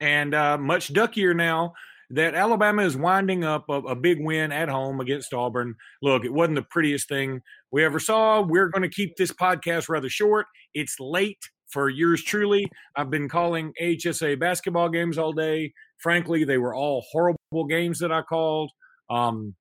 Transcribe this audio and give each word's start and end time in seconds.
and 0.00 0.34
uh, 0.34 0.58
much 0.58 0.92
duckier 0.92 1.34
now 1.34 1.72
that 2.10 2.34
Alabama 2.34 2.82
is 2.82 2.96
winding 2.96 3.44
up 3.44 3.64
a, 3.68 3.74
a, 3.74 3.94
big 3.94 4.18
win 4.20 4.50
at 4.50 4.68
home 4.68 5.00
against 5.00 5.32
Auburn. 5.32 5.76
Look, 6.02 6.24
it 6.24 6.32
wasn't 6.32 6.56
the 6.56 6.66
prettiest 6.68 7.08
thing 7.08 7.40
we 7.70 7.84
ever 7.84 8.00
saw. 8.00 8.40
We're 8.40 8.68
going 8.68 8.82
to 8.82 8.88
keep 8.88 9.16
this 9.16 9.30
podcast 9.30 9.88
rather 9.88 10.08
short. 10.08 10.46
It's 10.74 10.96
late 10.98 11.38
for 11.68 11.88
yours 11.88 12.22
truly. 12.24 12.66
I've 12.96 13.10
been 13.10 13.28
calling 13.28 13.72
HSA 13.80 14.40
basketball 14.40 14.88
games 14.88 15.18
all 15.18 15.32
day. 15.32 15.72
Frankly, 15.98 16.44
they 16.44 16.58
were 16.58 16.74
all 16.74 17.04
horrible 17.12 17.66
games 17.68 18.00
that 18.00 18.10
I 18.10 18.22
called. 18.22 18.72
Um, 19.08 19.54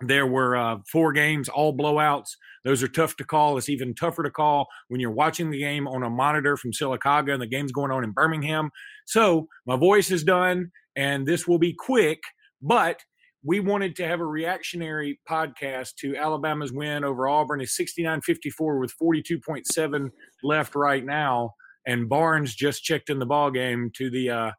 there 0.00 0.26
were 0.26 0.56
uh, 0.56 0.78
four 0.90 1.12
games, 1.12 1.48
all 1.48 1.76
blowouts. 1.76 2.30
Those 2.64 2.82
are 2.82 2.88
tough 2.88 3.16
to 3.16 3.24
call. 3.24 3.56
It's 3.56 3.68
even 3.68 3.94
tougher 3.94 4.22
to 4.22 4.30
call 4.30 4.66
when 4.88 5.00
you're 5.00 5.10
watching 5.10 5.50
the 5.50 5.60
game 5.60 5.86
on 5.88 6.02
a 6.02 6.10
monitor 6.10 6.56
from 6.56 6.72
Sylacauga 6.72 7.32
and 7.32 7.40
the 7.40 7.46
game's 7.46 7.72
going 7.72 7.90
on 7.90 8.04
in 8.04 8.10
Birmingham. 8.10 8.70
So 9.06 9.48
my 9.66 9.76
voice 9.76 10.10
is 10.10 10.24
done, 10.24 10.70
and 10.96 11.26
this 11.26 11.46
will 11.46 11.58
be 11.58 11.72
quick, 11.72 12.20
but 12.60 13.00
we 13.44 13.60
wanted 13.60 13.94
to 13.96 14.06
have 14.06 14.20
a 14.20 14.26
reactionary 14.26 15.20
podcast 15.28 15.94
to 16.00 16.16
Alabama's 16.16 16.72
win 16.72 17.04
over 17.04 17.28
Auburn. 17.28 17.60
It's 17.60 17.76
69 17.76 18.20
54 18.22 18.78
with 18.78 18.92
42.7 19.00 20.10
left 20.42 20.74
right 20.74 21.04
now. 21.04 21.52
And 21.86 22.08
Barnes 22.08 22.56
just 22.56 22.82
checked 22.82 23.08
in 23.08 23.20
the 23.20 23.26
ball 23.26 23.52
game 23.52 23.92
to 23.94 24.10
the 24.10 24.30
uh, 24.30 24.50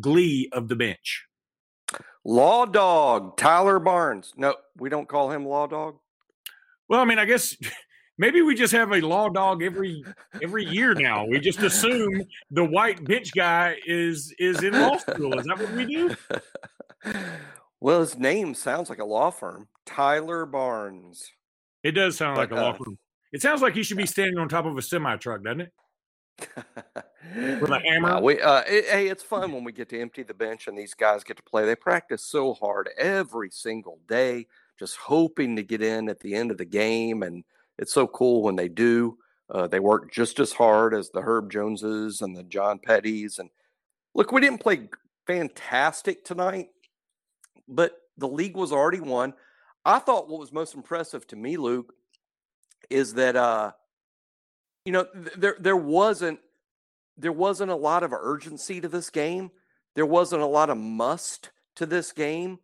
glee 0.00 0.50
of 0.52 0.68
the 0.68 0.76
bench. 0.76 1.24
Law 2.24 2.64
Dog, 2.64 3.36
Tyler 3.36 3.78
Barnes. 3.78 4.32
No, 4.36 4.56
we 4.78 4.88
don't 4.88 5.08
call 5.08 5.30
him 5.30 5.46
Law 5.46 5.66
Dog. 5.66 5.96
Well, 6.88 7.00
I 7.00 7.04
mean, 7.04 7.18
I 7.18 7.24
guess 7.24 7.56
maybe 8.18 8.42
we 8.42 8.54
just 8.54 8.72
have 8.72 8.92
a 8.92 9.00
law 9.00 9.28
dog 9.28 9.62
every 9.62 10.04
every 10.42 10.64
year 10.64 10.94
now. 10.94 11.24
We 11.26 11.40
just 11.40 11.60
assume 11.60 12.22
the 12.50 12.64
white 12.64 13.04
bitch 13.04 13.34
guy 13.34 13.76
is 13.86 14.34
is 14.38 14.62
in 14.62 14.72
law 14.72 14.96
school. 14.98 15.38
Is 15.38 15.46
that 15.46 15.58
what 15.58 15.72
we 15.72 15.86
do? 15.86 16.16
Well, 17.80 18.00
his 18.00 18.16
name 18.16 18.54
sounds 18.54 18.88
like 18.88 18.98
a 19.00 19.04
law 19.04 19.30
firm, 19.30 19.68
Tyler 19.84 20.46
Barnes. 20.46 21.30
It 21.82 21.90
does 21.92 22.16
sound 22.16 22.38
like 22.38 22.50
a 22.50 22.54
law 22.54 22.70
uh, 22.70 22.72
firm. 22.72 22.98
It 23.30 23.42
sounds 23.42 23.60
like 23.60 23.74
he 23.74 23.82
should 23.82 23.98
be 23.98 24.06
standing 24.06 24.38
on 24.38 24.48
top 24.48 24.64
of 24.64 24.78
a 24.78 24.80
semi 24.80 25.14
truck, 25.18 25.44
doesn't 25.44 25.60
it? 25.60 25.72
With 26.40 27.70
a 27.70 27.80
hammer. 27.84 28.20
we, 28.20 28.40
uh, 28.40 28.62
it, 28.66 28.86
hey, 28.86 29.08
it's 29.08 29.22
fun 29.22 29.52
when 29.52 29.64
we 29.64 29.72
get 29.72 29.88
to 29.90 30.00
empty 30.00 30.22
the 30.22 30.34
bench 30.34 30.66
and 30.66 30.76
these 30.76 30.94
guys 30.94 31.24
get 31.24 31.36
to 31.36 31.42
play. 31.42 31.64
They 31.64 31.76
practice 31.76 32.24
so 32.24 32.54
hard 32.54 32.90
every 32.98 33.50
single 33.50 33.98
day, 34.08 34.46
just 34.78 34.96
hoping 34.96 35.56
to 35.56 35.62
get 35.62 35.82
in 35.82 36.08
at 36.08 36.20
the 36.20 36.34
end 36.34 36.50
of 36.50 36.58
the 36.58 36.64
game. 36.64 37.22
And 37.22 37.44
it's 37.78 37.92
so 37.92 38.06
cool 38.06 38.42
when 38.42 38.56
they 38.56 38.68
do. 38.68 39.18
Uh, 39.50 39.66
they 39.66 39.80
work 39.80 40.12
just 40.12 40.40
as 40.40 40.52
hard 40.52 40.94
as 40.94 41.10
the 41.10 41.20
Herb 41.20 41.50
Joneses 41.50 42.22
and 42.22 42.36
the 42.36 42.44
John 42.44 42.78
Pettys. 42.78 43.38
And 43.38 43.50
look, 44.14 44.32
we 44.32 44.40
didn't 44.40 44.60
play 44.60 44.88
fantastic 45.26 46.24
tonight, 46.24 46.68
but 47.68 47.98
the 48.16 48.28
league 48.28 48.56
was 48.56 48.72
already 48.72 49.00
won. 49.00 49.34
I 49.84 49.98
thought 49.98 50.28
what 50.28 50.40
was 50.40 50.52
most 50.52 50.74
impressive 50.74 51.26
to 51.28 51.36
me, 51.36 51.56
Luke, 51.56 51.92
is 52.88 53.14
that 53.14 53.36
uh, 53.36 53.72
you 54.84 54.92
know, 54.92 55.06
there 55.36 55.56
there 55.58 55.76
wasn't 55.76 56.40
there 57.16 57.32
wasn't 57.32 57.70
a 57.70 57.76
lot 57.76 58.02
of 58.02 58.12
urgency 58.12 58.80
to 58.80 58.88
this 58.88 59.10
game. 59.10 59.50
There 59.94 60.06
wasn't 60.06 60.42
a 60.42 60.46
lot 60.46 60.70
of 60.70 60.76
must 60.76 61.50
to 61.76 61.86
this 61.86 62.12
game. 62.12 62.58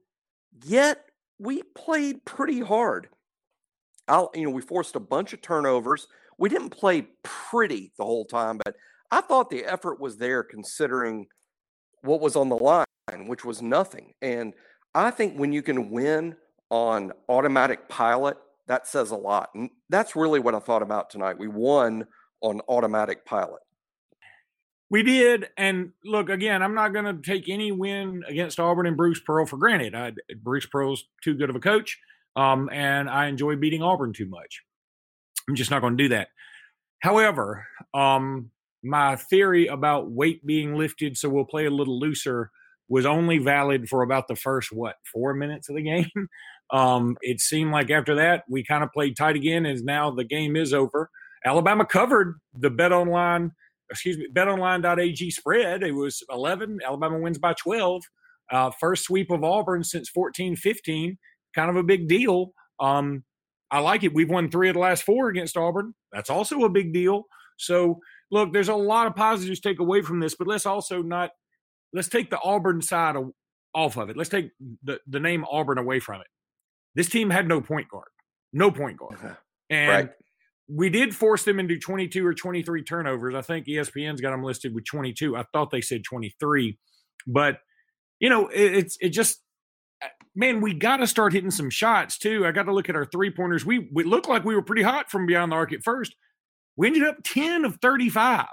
Yet 0.64 1.04
we 1.38 1.62
played 1.62 2.24
pretty 2.24 2.60
hard. 2.60 3.08
I'll, 4.08 4.30
you 4.34 4.44
know, 4.44 4.50
we 4.50 4.62
forced 4.62 4.96
a 4.96 5.00
bunch 5.00 5.32
of 5.32 5.40
turnovers. 5.40 6.08
We 6.36 6.48
didn't 6.48 6.70
play 6.70 7.06
pretty 7.22 7.92
the 7.96 8.04
whole 8.04 8.24
time, 8.24 8.58
but 8.64 8.74
I 9.10 9.20
thought 9.20 9.50
the 9.50 9.64
effort 9.64 10.00
was 10.00 10.16
there 10.16 10.42
considering 10.42 11.26
what 12.02 12.20
was 12.20 12.34
on 12.34 12.48
the 12.48 12.56
line, 12.56 12.84
which 13.26 13.44
was 13.44 13.62
nothing. 13.62 14.14
And 14.20 14.54
I 14.94 15.10
think 15.10 15.38
when 15.38 15.52
you 15.52 15.62
can 15.62 15.90
win 15.90 16.34
on 16.70 17.12
automatic 17.28 17.88
pilot 17.88 18.36
that 18.70 18.86
says 18.86 19.10
a 19.10 19.16
lot. 19.16 19.50
And 19.52 19.68
that's 19.88 20.14
really 20.14 20.38
what 20.38 20.54
I 20.54 20.60
thought 20.60 20.80
about 20.80 21.10
tonight. 21.10 21.40
We 21.40 21.48
won 21.48 22.06
on 22.40 22.60
automatic 22.68 23.26
pilot. 23.26 23.60
We 24.90 25.02
did. 25.02 25.48
And 25.56 25.90
look, 26.04 26.28
again, 26.28 26.62
I'm 26.62 26.74
not 26.74 26.92
going 26.92 27.04
to 27.04 27.20
take 27.20 27.48
any 27.48 27.72
win 27.72 28.22
against 28.28 28.60
Auburn 28.60 28.86
and 28.86 28.96
Bruce 28.96 29.18
Pearl 29.18 29.44
for 29.44 29.56
granted. 29.56 29.96
I, 29.96 30.12
Bruce 30.40 30.66
Pearl's 30.66 31.04
too 31.20 31.34
good 31.34 31.50
of 31.50 31.56
a 31.56 31.60
coach, 31.60 31.98
um, 32.36 32.70
and 32.72 33.10
I 33.10 33.26
enjoy 33.26 33.56
beating 33.56 33.82
Auburn 33.82 34.12
too 34.12 34.26
much. 34.26 34.62
I'm 35.48 35.56
just 35.56 35.72
not 35.72 35.80
going 35.80 35.96
to 35.96 36.04
do 36.04 36.10
that. 36.10 36.28
However, 37.00 37.66
um, 37.92 38.52
my 38.84 39.16
theory 39.16 39.66
about 39.66 40.12
weight 40.12 40.46
being 40.46 40.76
lifted 40.76 41.16
so 41.16 41.28
we'll 41.28 41.44
play 41.44 41.66
a 41.66 41.70
little 41.70 41.98
looser 41.98 42.52
was 42.88 43.04
only 43.04 43.38
valid 43.38 43.88
for 43.88 44.02
about 44.02 44.28
the 44.28 44.36
first, 44.36 44.70
what, 44.70 44.94
four 45.12 45.34
minutes 45.34 45.68
of 45.68 45.74
the 45.74 45.82
game. 46.14 46.28
Um, 46.72 47.16
it 47.20 47.40
seemed 47.40 47.72
like 47.72 47.90
after 47.90 48.14
that, 48.16 48.44
we 48.48 48.64
kind 48.64 48.84
of 48.84 48.92
played 48.92 49.16
tight 49.16 49.36
again, 49.36 49.66
and 49.66 49.84
now 49.84 50.10
the 50.10 50.24
game 50.24 50.56
is 50.56 50.72
over. 50.72 51.10
Alabama 51.44 51.84
covered 51.84 52.38
the 52.54 52.70
bet 52.70 52.92
online, 52.92 53.52
excuse 53.90 54.18
me, 54.18 54.28
betonline.ag 54.32 55.30
spread. 55.30 55.82
It 55.82 55.92
was 55.92 56.22
11. 56.30 56.78
Alabama 56.86 57.18
wins 57.18 57.38
by 57.38 57.54
12. 57.54 58.02
Uh, 58.52 58.70
first 58.80 59.04
sweep 59.04 59.30
of 59.30 59.44
Auburn 59.44 59.84
since 59.84 60.08
14 60.08 60.56
15. 60.56 61.18
Kind 61.54 61.70
of 61.70 61.76
a 61.76 61.82
big 61.82 62.08
deal. 62.08 62.52
Um, 62.78 63.24
I 63.70 63.78
like 63.78 64.02
it. 64.02 64.14
We've 64.14 64.30
won 64.30 64.50
three 64.50 64.68
of 64.68 64.74
the 64.74 64.80
last 64.80 65.04
four 65.04 65.28
against 65.28 65.56
Auburn. 65.56 65.94
That's 66.12 66.30
also 66.30 66.64
a 66.64 66.68
big 66.68 66.92
deal. 66.92 67.24
So, 67.56 68.00
look, 68.30 68.52
there's 68.52 68.68
a 68.68 68.74
lot 68.74 69.06
of 69.06 69.14
positives 69.14 69.60
to 69.60 69.68
take 69.68 69.78
away 69.78 70.02
from 70.02 70.18
this, 70.18 70.34
but 70.34 70.48
let's 70.48 70.66
also 70.66 71.02
not 71.02 71.30
let's 71.92 72.08
take 72.08 72.30
the 72.30 72.40
Auburn 72.42 72.82
side 72.82 73.16
off 73.74 73.96
of 73.96 74.10
it. 74.10 74.16
Let's 74.16 74.30
take 74.30 74.50
the, 74.82 74.98
the 75.06 75.20
name 75.20 75.44
Auburn 75.50 75.78
away 75.78 76.00
from 76.00 76.20
it. 76.20 76.26
This 76.94 77.08
team 77.08 77.30
had 77.30 77.46
no 77.46 77.60
point 77.60 77.88
guard, 77.88 78.08
no 78.52 78.70
point 78.70 78.98
guard, 78.98 79.14
uh-huh. 79.14 79.34
and 79.68 79.90
right. 79.90 80.10
we 80.68 80.90
did 80.90 81.14
force 81.14 81.44
them 81.44 81.60
into 81.60 81.78
22 81.78 82.26
or 82.26 82.34
23 82.34 82.82
turnovers. 82.82 83.34
I 83.34 83.42
think 83.42 83.66
ESPN's 83.66 84.20
got 84.20 84.30
them 84.30 84.42
listed 84.42 84.74
with 84.74 84.84
22. 84.84 85.36
I 85.36 85.44
thought 85.52 85.70
they 85.70 85.80
said 85.80 86.02
23, 86.04 86.78
but 87.26 87.58
you 88.18 88.28
know, 88.28 88.48
it, 88.48 88.74
it's 88.74 88.96
it 89.00 89.10
just 89.10 89.40
uh, 90.02 90.08
man, 90.34 90.60
we 90.60 90.74
got 90.74 90.98
to 90.98 91.06
start 91.06 91.32
hitting 91.32 91.50
some 91.50 91.70
shots 91.70 92.18
too. 92.18 92.46
I 92.46 92.52
got 92.52 92.64
to 92.64 92.74
look 92.74 92.88
at 92.88 92.96
our 92.96 93.06
three 93.06 93.30
pointers. 93.30 93.64
We 93.64 93.88
we 93.92 94.04
looked 94.04 94.28
like 94.28 94.44
we 94.44 94.54
were 94.54 94.62
pretty 94.62 94.82
hot 94.82 95.10
from 95.10 95.26
beyond 95.26 95.52
the 95.52 95.56
arc 95.56 95.72
at 95.72 95.84
first. 95.84 96.14
We 96.76 96.86
ended 96.86 97.02
up 97.02 97.16
10 97.24 97.64
of 97.64 97.76
35. 97.82 98.46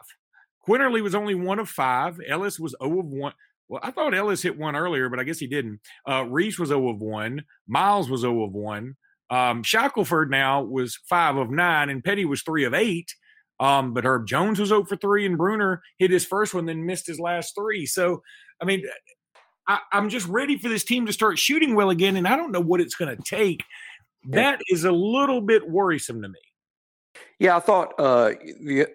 Quinerly 0.67 1.01
was 1.01 1.15
only 1.15 1.33
one 1.33 1.59
of 1.59 1.69
five. 1.69 2.19
Ellis 2.27 2.59
was 2.59 2.75
0 2.83 2.99
of 2.99 3.05
1. 3.05 3.33
Well, 3.69 3.81
I 3.83 3.91
thought 3.91 4.13
Ellis 4.13 4.41
hit 4.41 4.57
one 4.57 4.75
earlier, 4.75 5.09
but 5.09 5.19
I 5.19 5.23
guess 5.23 5.39
he 5.39 5.47
didn't. 5.47 5.81
Uh, 6.09 6.25
Reese 6.25 6.57
was 6.57 6.69
0 6.69 6.89
of 6.89 6.99
1. 6.99 7.43
Miles 7.67 8.09
was 8.09 8.21
0 8.21 8.43
of 8.43 8.53
1. 8.53 8.95
Um, 9.29 9.63
Shackelford 9.63 10.31
now 10.31 10.63
was 10.63 10.97
5 11.09 11.37
of 11.37 11.51
9, 11.51 11.89
and 11.89 12.03
Petty 12.03 12.25
was 12.25 12.41
3 12.43 12.63
of 12.63 12.73
8. 12.73 13.13
Um, 13.59 13.93
but 13.93 14.05
Herb 14.05 14.27
Jones 14.27 14.59
was 14.59 14.69
0 14.69 14.85
for 14.85 14.95
3, 14.95 15.25
and 15.25 15.37
Bruner 15.37 15.81
hit 15.97 16.11
his 16.11 16.25
first 16.25 16.53
one, 16.53 16.65
then 16.65 16.85
missed 16.85 17.07
his 17.07 17.19
last 17.19 17.55
three. 17.55 17.85
So, 17.85 18.21
I 18.61 18.65
mean, 18.65 18.83
I, 19.67 19.79
am 19.91 20.09
just 20.09 20.27
ready 20.27 20.57
for 20.57 20.69
this 20.69 20.83
team 20.83 21.05
to 21.07 21.13
start 21.13 21.39
shooting 21.39 21.75
well 21.75 21.89
again, 21.89 22.15
and 22.15 22.27
I 22.27 22.35
don't 22.35 22.51
know 22.51 22.61
what 22.61 22.81
it's 22.81 22.95
going 22.95 23.15
to 23.15 23.23
take. 23.23 23.63
That 24.29 24.61
is 24.69 24.83
a 24.83 24.91
little 24.91 25.41
bit 25.41 25.67
worrisome 25.67 26.21
to 26.21 26.29
me. 26.29 26.39
Yeah, 27.39 27.57
I 27.57 27.59
thought 27.59 27.93
uh, 27.97 28.31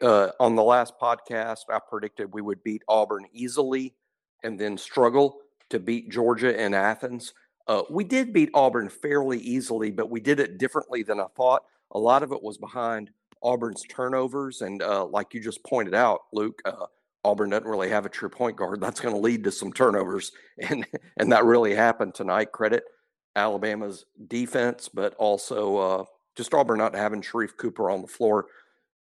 uh, 0.00 0.30
on 0.38 0.56
the 0.56 0.62
last 0.62 0.94
podcast, 1.00 1.60
I 1.68 1.78
predicted 1.88 2.32
we 2.32 2.42
would 2.42 2.62
beat 2.62 2.82
Auburn 2.88 3.26
easily 3.32 3.94
and 4.42 4.58
then 4.58 4.76
struggle 4.76 5.38
to 5.70 5.78
beat 5.78 6.10
Georgia 6.10 6.58
and 6.58 6.74
Athens. 6.74 7.34
Uh, 7.68 7.82
we 7.90 8.04
did 8.04 8.32
beat 8.32 8.50
Auburn 8.54 8.88
fairly 8.88 9.38
easily, 9.38 9.90
but 9.90 10.10
we 10.10 10.20
did 10.20 10.40
it 10.40 10.58
differently 10.58 11.02
than 11.02 11.20
I 11.20 11.26
thought. 11.36 11.62
A 11.92 11.98
lot 11.98 12.22
of 12.22 12.32
it 12.32 12.42
was 12.42 12.58
behind 12.58 13.10
Auburn's 13.42 13.82
turnovers. 13.88 14.62
And 14.62 14.82
uh, 14.82 15.04
like 15.06 15.34
you 15.34 15.40
just 15.40 15.62
pointed 15.64 15.94
out, 15.94 16.22
Luke, 16.32 16.60
uh, 16.64 16.86
Auburn 17.24 17.50
doesn't 17.50 17.68
really 17.68 17.90
have 17.90 18.06
a 18.06 18.10
true 18.10 18.28
point 18.28 18.56
guard. 18.56 18.80
That's 18.80 19.00
going 19.00 19.14
to 19.14 19.20
lead 19.20 19.44
to 19.44 19.52
some 19.52 19.72
turnovers. 19.72 20.32
And, 20.68 20.86
and 21.16 21.32
that 21.32 21.44
really 21.44 21.74
happened 21.74 22.14
tonight. 22.14 22.52
Credit 22.52 22.84
Alabama's 23.34 24.04
defense, 24.28 24.88
but 24.88 25.14
also 25.14 25.76
uh, 25.76 26.04
just 26.36 26.54
Auburn 26.54 26.78
not 26.78 26.94
having 26.94 27.22
Sharife 27.22 27.56
Cooper 27.56 27.90
on 27.90 28.02
the 28.02 28.06
floor 28.06 28.46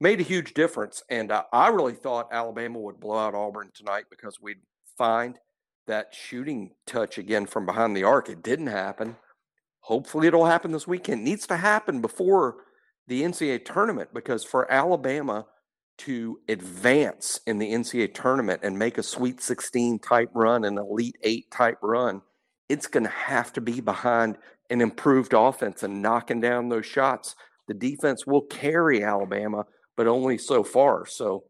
made 0.01 0.19
a 0.19 0.23
huge 0.23 0.53
difference. 0.53 1.03
And 1.09 1.31
I 1.31 1.67
really 1.69 1.93
thought 1.93 2.33
Alabama 2.33 2.79
would 2.79 2.99
blow 2.99 3.17
out 3.17 3.35
Auburn 3.35 3.71
tonight 3.73 4.05
because 4.09 4.41
we'd 4.41 4.57
find 4.97 5.39
that 5.87 6.13
shooting 6.13 6.71
touch 6.85 7.17
again 7.17 7.45
from 7.45 7.65
behind 7.65 7.95
the 7.95 8.03
arc. 8.03 8.29
It 8.29 8.43
didn't 8.43 8.67
happen. 8.67 9.17
Hopefully, 9.81 10.27
it'll 10.27 10.45
happen 10.45 10.71
this 10.71 10.87
weekend. 10.87 11.21
It 11.21 11.29
needs 11.29 11.47
to 11.47 11.57
happen 11.57 12.01
before 12.01 12.57
the 13.07 13.21
NCAA 13.21 13.65
tournament 13.65 14.09
because 14.13 14.43
for 14.43 14.71
Alabama 14.71 15.45
to 15.97 16.39
advance 16.49 17.39
in 17.45 17.59
the 17.59 17.71
NCAA 17.71 18.13
tournament 18.13 18.61
and 18.63 18.77
make 18.77 18.97
a 18.97 19.03
Sweet 19.03 19.41
16 19.41 19.99
type 19.99 20.29
run, 20.33 20.65
an 20.65 20.77
Elite 20.77 21.17
Eight 21.23 21.51
type 21.51 21.77
run, 21.81 22.21
it's 22.67 22.87
going 22.87 23.03
to 23.03 23.09
have 23.09 23.53
to 23.53 23.61
be 23.61 23.79
behind 23.79 24.37
an 24.69 24.81
improved 24.81 25.33
offense 25.33 25.83
and 25.83 26.01
knocking 26.01 26.41
down 26.41 26.69
those 26.69 26.85
shots. 26.85 27.35
The 27.67 27.73
defense 27.73 28.25
will 28.25 28.41
carry 28.41 29.03
Alabama, 29.03 29.65
but 29.95 30.07
only 30.07 30.37
so 30.37 30.63
far. 30.63 31.05
So 31.05 31.43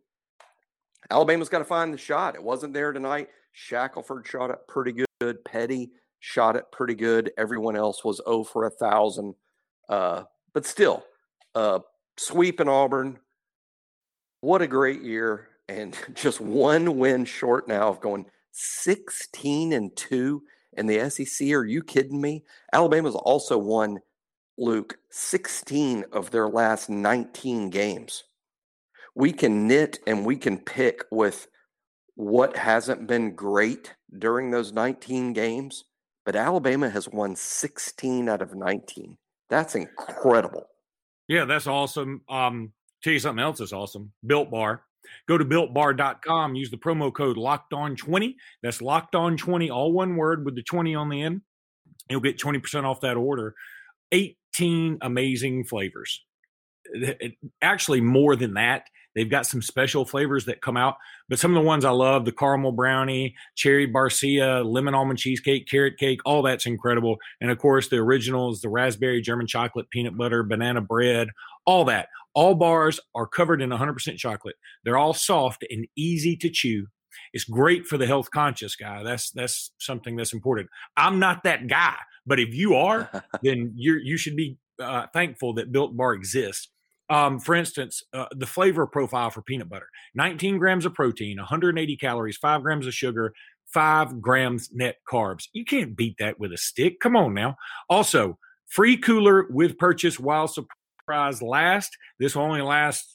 Alabama's 1.09 1.49
got 1.49 1.59
to 1.59 1.65
find 1.65 1.93
the 1.93 1.97
shot. 1.97 2.35
It 2.35 2.43
wasn't 2.43 2.73
there 2.73 2.91
tonight. 2.91 3.29
Shackelford 3.51 4.27
shot 4.27 4.49
it 4.49 4.59
pretty 4.67 5.05
good. 5.19 5.43
Petty 5.45 5.91
shot 6.19 6.55
it 6.55 6.71
pretty 6.71 6.95
good. 6.95 7.31
Everyone 7.37 7.75
else 7.75 8.03
was 8.03 8.21
0 8.25 8.43
for 8.43 8.65
a 8.65 8.69
thousand. 8.69 9.35
Uh, 9.87 10.23
but 10.53 10.65
still, 10.65 11.03
uh, 11.53 11.79
sweep 12.17 12.59
in 12.59 12.67
Auburn. 12.67 13.19
What 14.41 14.61
a 14.61 14.67
great 14.67 15.01
year. 15.01 15.49
And 15.67 15.97
just 16.13 16.41
one 16.41 16.97
win 16.97 17.25
short 17.25 17.67
now 17.67 17.89
of 17.89 17.99
going 17.99 18.25
16 18.51 19.73
and 19.73 19.95
2 19.95 20.41
in 20.73 20.87
the 20.87 21.09
SEC. 21.09 21.49
Are 21.51 21.65
you 21.65 21.83
kidding 21.83 22.19
me? 22.19 22.43
Alabama's 22.73 23.15
also 23.15 23.57
won, 23.57 23.99
Luke, 24.57 24.97
16 25.11 26.05
of 26.11 26.31
their 26.31 26.47
last 26.47 26.89
19 26.89 27.69
games. 27.69 28.23
We 29.15 29.31
can 29.31 29.67
knit 29.67 29.99
and 30.05 30.25
we 30.25 30.35
can 30.35 30.57
pick 30.57 31.05
with 31.09 31.47
what 32.15 32.57
hasn't 32.57 33.07
been 33.07 33.35
great 33.35 33.93
during 34.17 34.51
those 34.51 34.71
19 34.71 35.33
games, 35.33 35.85
but 36.25 36.35
Alabama 36.35 36.89
has 36.89 37.09
won 37.09 37.35
16 37.35 38.29
out 38.29 38.41
of 38.41 38.55
19. 38.55 39.17
That's 39.49 39.75
incredible. 39.75 40.67
Yeah, 41.27 41.45
that's 41.45 41.67
awesome. 41.67 42.21
Um, 42.29 42.73
tell 43.03 43.13
you 43.13 43.19
something 43.19 43.43
else 43.43 43.59
that's 43.59 43.73
awesome. 43.73 44.11
Built 44.25 44.51
Bar. 44.51 44.83
Go 45.27 45.37
to 45.37 45.45
builtbar.com, 45.45 46.55
use 46.55 46.71
the 46.71 46.77
promo 46.77 47.13
code 47.13 47.37
locked 47.37 47.73
on 47.73 47.95
20. 47.95 48.35
That's 48.63 48.81
locked 48.81 49.13
on 49.13 49.37
20, 49.37 49.69
all 49.69 49.91
one 49.91 50.15
word 50.15 50.45
with 50.45 50.55
the 50.55 50.63
20 50.63 50.95
on 50.95 51.09
the 51.09 51.21
end. 51.21 51.41
You'll 52.09 52.21
get 52.21 52.39
20% 52.39 52.83
off 52.83 53.01
that 53.01 53.17
order. 53.17 53.55
18 54.11 54.99
amazing 55.01 55.65
flavors. 55.65 56.23
Actually, 57.61 58.01
more 58.01 58.35
than 58.35 58.55
that. 58.55 58.85
They've 59.15 59.29
got 59.29 59.45
some 59.45 59.61
special 59.61 60.05
flavors 60.05 60.45
that 60.45 60.61
come 60.61 60.75
out, 60.75 60.97
but 61.29 61.39
some 61.39 61.55
of 61.55 61.61
the 61.61 61.67
ones 61.67 61.85
I 61.85 61.91
love 61.91 62.25
the 62.25 62.31
caramel 62.31 62.73
brownie, 62.73 63.35
cherry 63.55 63.87
barcia, 63.87 64.63
lemon 64.65 64.93
almond 64.93 65.19
cheesecake, 65.19 65.67
carrot 65.67 65.97
cake, 65.97 66.19
all 66.25 66.41
that's 66.41 66.65
incredible. 66.65 67.17
And 67.39 67.49
of 67.49 67.57
course, 67.57 67.87
the 67.87 67.97
originals, 67.97 68.61
the 68.61 68.69
raspberry 68.69 69.21
German 69.21 69.47
chocolate, 69.47 69.89
peanut 69.89 70.17
butter, 70.17 70.43
banana 70.43 70.81
bread, 70.81 71.29
all 71.65 71.85
that. 71.85 72.09
All 72.33 72.53
bars 72.53 72.99
are 73.15 73.25
covered 73.25 73.61
in 73.61 73.69
100% 73.69 74.17
chocolate. 74.17 74.55
They're 74.83 74.97
all 74.97 75.13
soft 75.13 75.65
and 75.69 75.87
easy 75.95 76.35
to 76.37 76.49
chew. 76.49 76.87
It's 77.31 77.45
great 77.45 77.85
for 77.87 77.97
the 77.97 78.05
health 78.07 78.29
conscious 78.29 78.75
guy. 78.75 79.03
That's 79.03 79.31
that's 79.31 79.71
something 79.79 80.17
that's 80.17 80.33
important. 80.33 80.69
I'm 80.97 81.17
not 81.17 81.43
that 81.43 81.67
guy, 81.67 81.95
but 82.25 82.41
if 82.41 82.53
you 82.53 82.75
are, 82.75 83.09
then 83.41 83.71
you 83.77 83.99
you 84.03 84.17
should 84.17 84.35
be 84.35 84.57
uh, 84.79 85.07
thankful 85.13 85.53
that 85.53 85.71
Built 85.71 85.95
Bar 85.95 86.13
exists. 86.13 86.69
Um, 87.09 87.39
for 87.39 87.53
instance, 87.53 88.01
uh, 88.13 88.25
the 88.31 88.47
flavor 88.47 88.87
profile 88.87 89.29
for 89.29 89.41
peanut 89.41 89.69
butter: 89.69 89.89
19 90.15 90.57
grams 90.57 90.85
of 90.85 90.93
protein, 90.93 91.37
180 91.37 91.97
calories, 91.97 92.37
five 92.37 92.63
grams 92.63 92.87
of 92.87 92.93
sugar, 92.93 93.33
five 93.65 94.21
grams 94.21 94.69
net 94.73 94.97
carbs. 95.07 95.47
You 95.53 95.65
can't 95.65 95.95
beat 95.95 96.15
that 96.19 96.39
with 96.39 96.51
a 96.51 96.57
stick. 96.57 96.99
Come 96.99 97.15
on 97.15 97.33
now. 97.33 97.57
Also, 97.89 98.37
free 98.67 98.97
cooler 98.97 99.47
with 99.49 99.77
purchase 99.77 100.19
while 100.19 100.47
prize 101.05 101.41
last. 101.41 101.95
This 102.19 102.35
will 102.35 102.43
only 102.43 102.61
last 102.61 103.14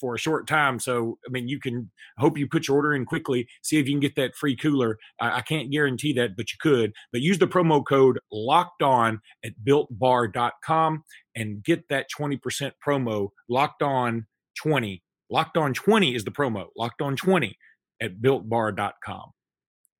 for 0.00 0.14
a 0.14 0.18
short 0.18 0.46
time. 0.46 0.78
So, 0.78 1.18
I 1.26 1.30
mean, 1.30 1.48
you 1.48 1.60
can 1.60 1.90
hope 2.18 2.38
you 2.38 2.48
put 2.48 2.68
your 2.68 2.76
order 2.76 2.94
in 2.94 3.04
quickly, 3.04 3.48
see 3.62 3.78
if 3.78 3.86
you 3.86 3.92
can 3.92 4.00
get 4.00 4.16
that 4.16 4.34
free 4.34 4.56
cooler. 4.56 4.98
I, 5.20 5.38
I 5.38 5.40
can't 5.40 5.70
guarantee 5.70 6.12
that, 6.14 6.36
but 6.36 6.52
you 6.52 6.58
could. 6.60 6.92
But 7.12 7.22
use 7.22 7.38
the 7.38 7.46
promo 7.46 7.84
code 7.84 8.18
locked 8.30 8.82
on 8.82 9.20
at 9.44 9.52
builtbar.com 9.66 11.04
and 11.34 11.62
get 11.62 11.88
that 11.88 12.06
20% 12.16 12.72
promo 12.86 13.28
locked 13.48 13.82
on 13.82 14.26
20. 14.62 15.02
Locked 15.30 15.56
on 15.56 15.74
20 15.74 16.14
is 16.14 16.24
the 16.24 16.30
promo, 16.30 16.66
locked 16.76 17.02
on 17.02 17.16
20 17.16 17.56
at 18.00 18.20
builtbar.com. 18.20 19.30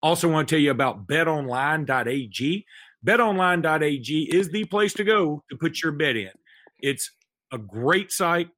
Also, 0.02 0.28
want 0.28 0.46
to 0.46 0.54
tell 0.54 0.62
you 0.62 0.70
about 0.70 1.06
betonline.ag. 1.06 2.66
Betonline.ag 3.06 4.34
is 4.34 4.50
the 4.50 4.64
place 4.64 4.92
to 4.94 5.04
go 5.04 5.42
to 5.50 5.56
put 5.56 5.82
your 5.82 5.92
bet 5.92 6.16
in. 6.16 6.30
It's 6.78 7.10
a 7.52 7.58
great 7.58 8.12
site, 8.12 8.50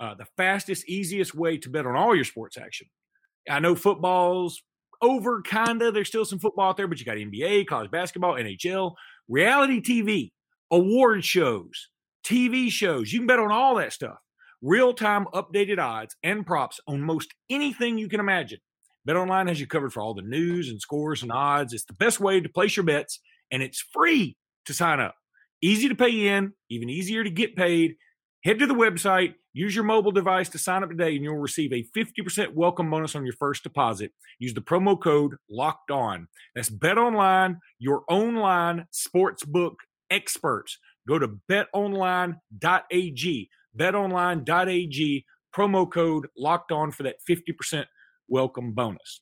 uh, 0.00 0.14
the 0.14 0.26
fastest, 0.36 0.88
easiest 0.88 1.34
way 1.34 1.58
to 1.58 1.70
bet 1.70 1.86
on 1.86 1.96
all 1.96 2.14
your 2.14 2.24
sports 2.24 2.56
action. 2.58 2.88
I 3.48 3.60
know 3.60 3.74
football's 3.74 4.62
over, 5.00 5.42
kinda. 5.42 5.90
There's 5.90 6.08
still 6.08 6.24
some 6.24 6.38
football 6.38 6.70
out 6.70 6.76
there, 6.76 6.86
but 6.86 6.98
you 6.98 7.04
got 7.04 7.16
NBA, 7.16 7.66
college 7.66 7.90
basketball, 7.90 8.34
NHL, 8.34 8.94
reality 9.28 9.80
TV, 9.80 10.30
award 10.70 11.24
shows, 11.24 11.88
TV 12.24 12.70
shows. 12.70 13.12
You 13.12 13.20
can 13.20 13.26
bet 13.26 13.40
on 13.40 13.50
all 13.52 13.76
that 13.76 13.92
stuff. 13.92 14.18
Real 14.62 14.94
time 14.94 15.26
updated 15.34 15.78
odds 15.78 16.14
and 16.22 16.46
props 16.46 16.78
on 16.86 17.00
most 17.00 17.34
anything 17.50 17.98
you 17.98 18.08
can 18.08 18.20
imagine. 18.20 18.60
BetOnline 19.08 19.48
has 19.48 19.58
you 19.58 19.66
covered 19.66 19.92
for 19.92 20.00
all 20.00 20.14
the 20.14 20.22
news 20.22 20.68
and 20.68 20.80
scores 20.80 21.22
and 21.22 21.32
odds. 21.32 21.72
It's 21.72 21.84
the 21.84 21.94
best 21.94 22.20
way 22.20 22.40
to 22.40 22.48
place 22.48 22.76
your 22.76 22.84
bets, 22.84 23.18
and 23.50 23.62
it's 23.62 23.84
free 23.92 24.36
to 24.66 24.72
sign 24.72 25.00
up. 25.00 25.16
Easy 25.60 25.88
to 25.88 25.94
pay 25.96 26.28
in, 26.28 26.52
even 26.70 26.88
easier 26.88 27.24
to 27.24 27.30
get 27.30 27.56
paid. 27.56 27.96
Head 28.44 28.58
to 28.58 28.66
the 28.66 28.74
website, 28.74 29.34
use 29.52 29.72
your 29.72 29.84
mobile 29.84 30.10
device 30.10 30.48
to 30.48 30.58
sign 30.58 30.82
up 30.82 30.88
today, 30.88 31.14
and 31.14 31.22
you'll 31.22 31.36
receive 31.36 31.72
a 31.72 31.86
50% 31.96 32.54
welcome 32.54 32.90
bonus 32.90 33.14
on 33.14 33.24
your 33.24 33.34
first 33.34 33.62
deposit. 33.62 34.10
Use 34.40 34.52
the 34.52 34.60
promo 34.60 35.00
code 35.00 35.36
locked 35.48 35.92
on. 35.92 36.26
That's 36.56 36.68
Bet 36.68 36.98
Online, 36.98 37.60
your 37.78 38.02
online 38.08 38.86
sportsbook 38.92 39.74
experts. 40.10 40.76
Go 41.06 41.20
to 41.20 41.38
betonline.ag, 41.48 42.40
betonline.ag, 43.78 45.24
promo 45.56 45.92
code 45.92 46.26
locked 46.36 46.72
on 46.72 46.90
for 46.90 47.04
that 47.04 47.16
50% 47.28 47.84
welcome 48.26 48.72
bonus. 48.72 49.20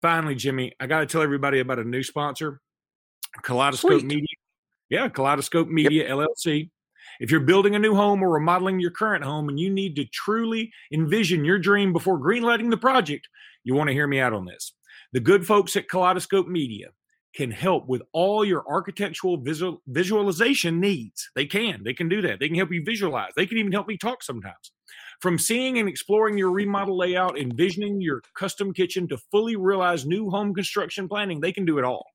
Finally, 0.00 0.36
Jimmy, 0.36 0.72
I 0.78 0.86
got 0.86 1.00
to 1.00 1.06
tell 1.06 1.22
everybody 1.22 1.58
about 1.58 1.80
a 1.80 1.84
new 1.84 2.04
sponsor, 2.04 2.60
Kaleidoscope 3.42 4.02
Sweet. 4.02 4.04
Media. 4.04 4.36
Yeah, 4.88 5.08
Kaleidoscope 5.08 5.66
Media 5.66 6.04
yep. 6.04 6.12
LLC. 6.12 6.70
If 7.20 7.30
you're 7.30 7.40
building 7.40 7.74
a 7.74 7.78
new 7.78 7.94
home 7.94 8.22
or 8.22 8.30
remodeling 8.30 8.80
your 8.80 8.90
current 8.90 9.24
home 9.24 9.48
and 9.48 9.58
you 9.58 9.70
need 9.70 9.96
to 9.96 10.04
truly 10.06 10.72
envision 10.92 11.44
your 11.44 11.58
dream 11.58 11.92
before 11.92 12.18
greenlighting 12.18 12.70
the 12.70 12.76
project, 12.76 13.28
you 13.64 13.74
want 13.74 13.88
to 13.88 13.94
hear 13.94 14.06
me 14.06 14.20
out 14.20 14.32
on 14.32 14.44
this. 14.44 14.72
The 15.12 15.20
good 15.20 15.46
folks 15.46 15.76
at 15.76 15.88
Kaleidoscope 15.88 16.48
Media 16.48 16.88
can 17.34 17.50
help 17.50 17.86
with 17.86 18.02
all 18.12 18.44
your 18.44 18.64
architectural 18.66 19.36
visual, 19.36 19.82
visualization 19.86 20.80
needs. 20.80 21.30
They 21.34 21.46
can. 21.46 21.82
They 21.84 21.92
can 21.92 22.08
do 22.08 22.22
that. 22.22 22.40
They 22.40 22.48
can 22.48 22.56
help 22.56 22.72
you 22.72 22.82
visualize. 22.84 23.32
They 23.36 23.46
can 23.46 23.58
even 23.58 23.72
help 23.72 23.86
me 23.86 23.98
talk 23.98 24.22
sometimes. 24.22 24.72
From 25.20 25.38
seeing 25.38 25.78
and 25.78 25.88
exploring 25.88 26.38
your 26.38 26.50
remodel 26.50 26.96
layout, 26.96 27.38
envisioning 27.38 28.00
your 28.00 28.22
custom 28.34 28.72
kitchen 28.72 29.08
to 29.08 29.18
fully 29.30 29.56
realize 29.56 30.06
new 30.06 30.30
home 30.30 30.54
construction 30.54 31.08
planning, 31.08 31.40
they 31.40 31.52
can 31.52 31.64
do 31.64 31.78
it 31.78 31.84
all. 31.84 32.06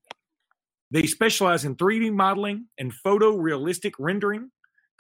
They 0.91 1.03
specialize 1.03 1.65
in 1.65 1.75
3D 1.75 2.11
modeling 2.13 2.67
and 2.77 2.91
photorealistic 2.93 3.93
rendering, 3.97 4.51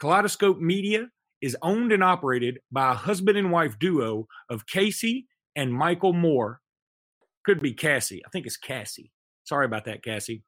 Kaleidoscope 0.01 0.59
Media 0.59 1.09
is 1.41 1.55
owned 1.61 1.91
and 1.91 2.03
operated 2.03 2.57
by 2.71 2.91
a 2.91 2.95
husband 2.95 3.37
and 3.37 3.51
wife 3.51 3.77
duo 3.77 4.27
of 4.49 4.65
Casey 4.65 5.27
and 5.55 5.71
Michael 5.71 6.11
Moore. 6.11 6.59
Could 7.45 7.61
be 7.61 7.73
Cassie. 7.73 8.23
I 8.25 8.29
think 8.29 8.47
it's 8.47 8.57
Cassie. 8.57 9.11
Sorry 9.43 9.65
about 9.65 9.85
that, 9.85 10.03
Cassie. 10.03 10.41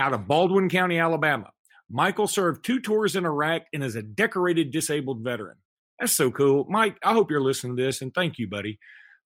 Out 0.00 0.12
of 0.12 0.26
Baldwin 0.26 0.68
County, 0.68 0.98
Alabama. 0.98 1.50
Michael 1.88 2.26
served 2.26 2.64
two 2.64 2.80
tours 2.80 3.14
in 3.14 3.24
Iraq 3.24 3.62
and 3.72 3.84
is 3.84 3.94
a 3.94 4.02
decorated 4.02 4.72
disabled 4.72 5.22
veteran. 5.22 5.58
That's 6.00 6.12
so 6.12 6.32
cool. 6.32 6.66
Mike, 6.68 6.96
I 7.04 7.12
hope 7.12 7.30
you're 7.30 7.40
listening 7.40 7.76
to 7.76 7.82
this 7.82 8.02
and 8.02 8.12
thank 8.12 8.38
you, 8.38 8.48
buddy. 8.48 8.80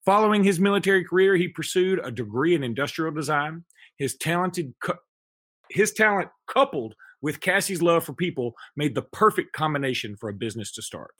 Following 0.04 0.44
his 0.44 0.60
military 0.60 1.04
career, 1.04 1.36
he 1.36 1.48
pursued 1.48 2.00
a 2.04 2.10
degree 2.10 2.54
in 2.54 2.62
industrial 2.62 3.12
design. 3.12 3.64
His 3.96 4.14
talented 4.16 4.74
his 5.70 5.92
talent 5.92 6.28
coupled 6.46 6.94
with 7.24 7.40
Cassie's 7.40 7.80
love 7.80 8.04
for 8.04 8.12
people 8.12 8.54
made 8.76 8.94
the 8.94 9.00
perfect 9.00 9.54
combination 9.54 10.14
for 10.14 10.28
a 10.28 10.34
business 10.34 10.70
to 10.70 10.82
start. 10.82 11.14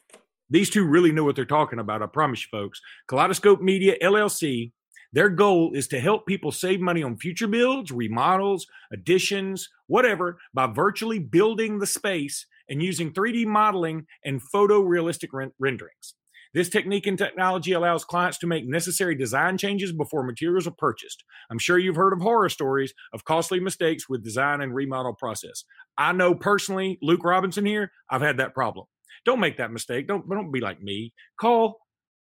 These 0.50 0.68
two 0.68 0.86
really 0.86 1.10
know 1.12 1.24
what 1.24 1.34
they're 1.34 1.46
talking 1.46 1.78
about, 1.78 2.02
I 2.02 2.06
promise 2.06 2.42
you 2.42 2.48
folks. 2.50 2.78
Kaleidoscope 3.08 3.62
Media 3.62 3.94
LLC, 4.02 4.72
their 5.14 5.30
goal 5.30 5.72
is 5.72 5.88
to 5.88 6.00
help 6.00 6.26
people 6.26 6.52
save 6.52 6.78
money 6.78 7.02
on 7.02 7.16
future 7.16 7.48
builds, 7.48 7.90
remodels, 7.90 8.66
additions, 8.92 9.70
whatever, 9.86 10.36
by 10.52 10.66
virtually 10.66 11.18
building 11.18 11.78
the 11.78 11.86
space 11.86 12.44
and 12.68 12.82
using 12.82 13.10
3D 13.10 13.46
modeling 13.46 14.06
and 14.26 14.42
photorealistic 14.54 15.28
renderings. 15.58 16.14
This 16.54 16.68
technique 16.68 17.08
and 17.08 17.18
technology 17.18 17.72
allows 17.72 18.04
clients 18.04 18.38
to 18.38 18.46
make 18.46 18.64
necessary 18.66 19.16
design 19.16 19.58
changes 19.58 19.92
before 19.92 20.22
materials 20.22 20.68
are 20.68 20.74
purchased. 20.78 21.24
I'm 21.50 21.58
sure 21.58 21.78
you've 21.78 21.96
heard 21.96 22.12
of 22.12 22.20
horror 22.20 22.48
stories 22.48 22.94
of 23.12 23.24
costly 23.24 23.58
mistakes 23.58 24.08
with 24.08 24.22
design 24.22 24.60
and 24.60 24.72
remodel 24.72 25.14
process. 25.14 25.64
I 25.98 26.12
know 26.12 26.34
personally, 26.34 26.98
Luke 27.02 27.24
Robinson 27.24 27.66
here, 27.66 27.90
I've 28.08 28.22
had 28.22 28.36
that 28.36 28.54
problem. 28.54 28.86
Don't 29.24 29.40
make 29.40 29.56
that 29.56 29.72
mistake. 29.72 30.06
Don't 30.06 30.28
don't 30.28 30.52
be 30.52 30.60
like 30.60 30.80
me. 30.80 31.12
Call 31.40 31.80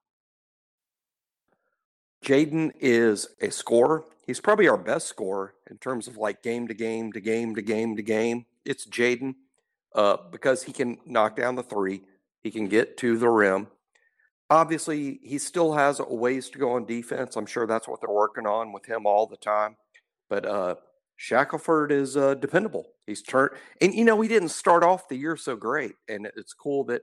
Jaden 2.25 2.73
is 2.81 3.29
a 3.41 3.51
scorer 3.51 4.05
he's 4.27 4.41
probably 4.41 4.69
our 4.69 4.79
best 4.79 5.09
scorer 5.09 5.55
in 5.71 5.79
terms 5.79 6.07
of 6.07 6.17
like 6.17 6.43
game 6.43 6.69
to 6.69 6.75
game 6.75 7.13
to 7.13 7.21
game 7.21 7.55
to 7.55 7.63
game 7.63 7.97
to 7.97 8.03
game. 8.03 8.47
It's 8.65 8.87
Jaden 8.87 9.35
uh, 9.95 10.17
because 10.31 10.63
he 10.63 10.73
can 10.73 10.99
knock 11.07 11.37
down 11.37 11.57
the 11.57 11.63
three, 11.63 12.03
he 12.43 12.51
can 12.51 12.69
get 12.69 12.97
to 12.99 13.17
the 13.19 13.29
rim. 13.29 13.69
Obviously, 14.51 15.19
he 15.23 15.39
still 15.39 15.73
has 15.73 15.99
a 15.99 16.05
ways 16.05 16.51
to 16.51 16.59
go 16.59 16.73
on 16.73 16.85
defense. 16.85 17.37
I'm 17.37 17.47
sure 17.47 17.67
that's 17.67 17.89
what 17.89 18.01
they're 18.01 18.15
working 18.15 18.47
on 18.47 18.73
with 18.73 18.85
him 18.85 19.07
all 19.07 19.27
the 19.27 19.37
time. 19.37 19.77
But 20.29 20.45
uh, 20.45 20.75
Shackelford 21.17 21.91
is 21.91 22.17
uh, 22.17 22.35
dependable. 22.35 22.89
He's 23.07 23.23
turned, 23.23 23.53
and 23.81 23.95
you 23.95 24.05
know, 24.05 24.21
he 24.21 24.29
didn't 24.29 24.51
start 24.51 24.85
off 24.85 25.09
the 25.09 25.17
year 25.17 25.37
so 25.37 25.57
great. 25.57 25.93
And 26.09 26.27
it's 26.37 26.53
cool 26.53 26.85
that 26.85 27.03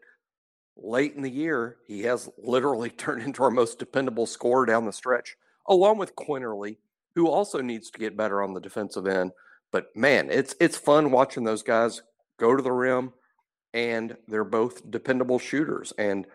late 0.78 1.16
in 1.16 1.24
the 1.24 1.30
year, 1.30 1.78
he 1.88 2.02
has 2.04 2.30
literally 2.38 2.90
turned 2.98 3.24
into 3.24 3.44
our 3.44 3.52
most 3.52 3.80
dependable 3.80 4.26
scorer 4.26 4.66
down 4.66 4.86
the 4.86 4.94
stretch, 4.94 5.36
along 5.68 5.98
with 5.98 6.16
Quinerly, 6.16 6.78
who 7.16 7.28
also 7.28 7.62
needs 7.62 7.90
to 7.92 8.00
get 8.00 8.18
better 8.18 8.42
on 8.42 8.54
the 8.54 8.62
defensive 8.62 9.08
end. 9.08 9.32
But 9.72 9.96
man, 9.96 10.30
it's 10.32 10.56
it's 10.60 10.78
fun 10.78 11.12
watching 11.12 11.44
those 11.44 11.64
guys 11.64 12.02
go 12.40 12.56
to 12.56 12.64
the 12.64 12.72
rim, 12.72 13.14
and 13.74 14.16
they're 14.28 14.44
both 14.44 14.90
dependable 14.90 15.40
shooters. 15.40 15.94
And 15.98 16.26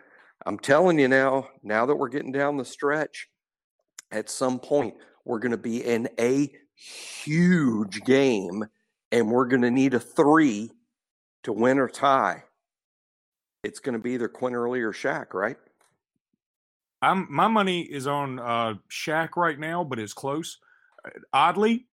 I'm 0.47 0.59
telling 0.59 0.99
you 0.99 1.09
now, 1.09 1.49
now 1.63 1.87
that 1.87 1.97
we're 1.97 2.09
getting 2.09 2.33
down 2.33 2.57
the 2.57 2.65
stretch, 2.65 3.29
at 4.13 4.31
some 4.31 4.59
point 4.59 4.95
we're 5.25 5.39
going 5.39 5.53
to 5.53 5.59
be 5.59 5.85
in 5.85 6.09
a 6.19 6.53
huge 6.75 8.03
game, 8.05 8.65
and 9.11 9.31
we're 9.31 9.47
going 9.47 9.63
to 9.63 9.71
need 9.71 9.95
a 9.95 10.01
three 10.01 10.71
to 11.45 11.53
win 11.53 11.79
or 11.79 11.89
tie. 11.89 12.45
It's 13.63 13.81
going 13.81 13.95
to 13.95 13.99
be 13.99 14.13
either 14.13 14.29
Quinerly 14.29 14.83
or 14.83 14.93
Shaq, 14.93 15.33
right? 15.33 15.57
I'm 17.01 17.27
my 17.31 17.49
money 17.49 17.83
is 17.83 18.07
on 18.07 18.39
uh 18.39 18.75
Shaq 18.91 19.37
right 19.37 19.59
now, 19.59 19.85
but 19.85 19.99
it's 19.99 20.15
close. 20.15 20.59
Oddly, 21.33 21.87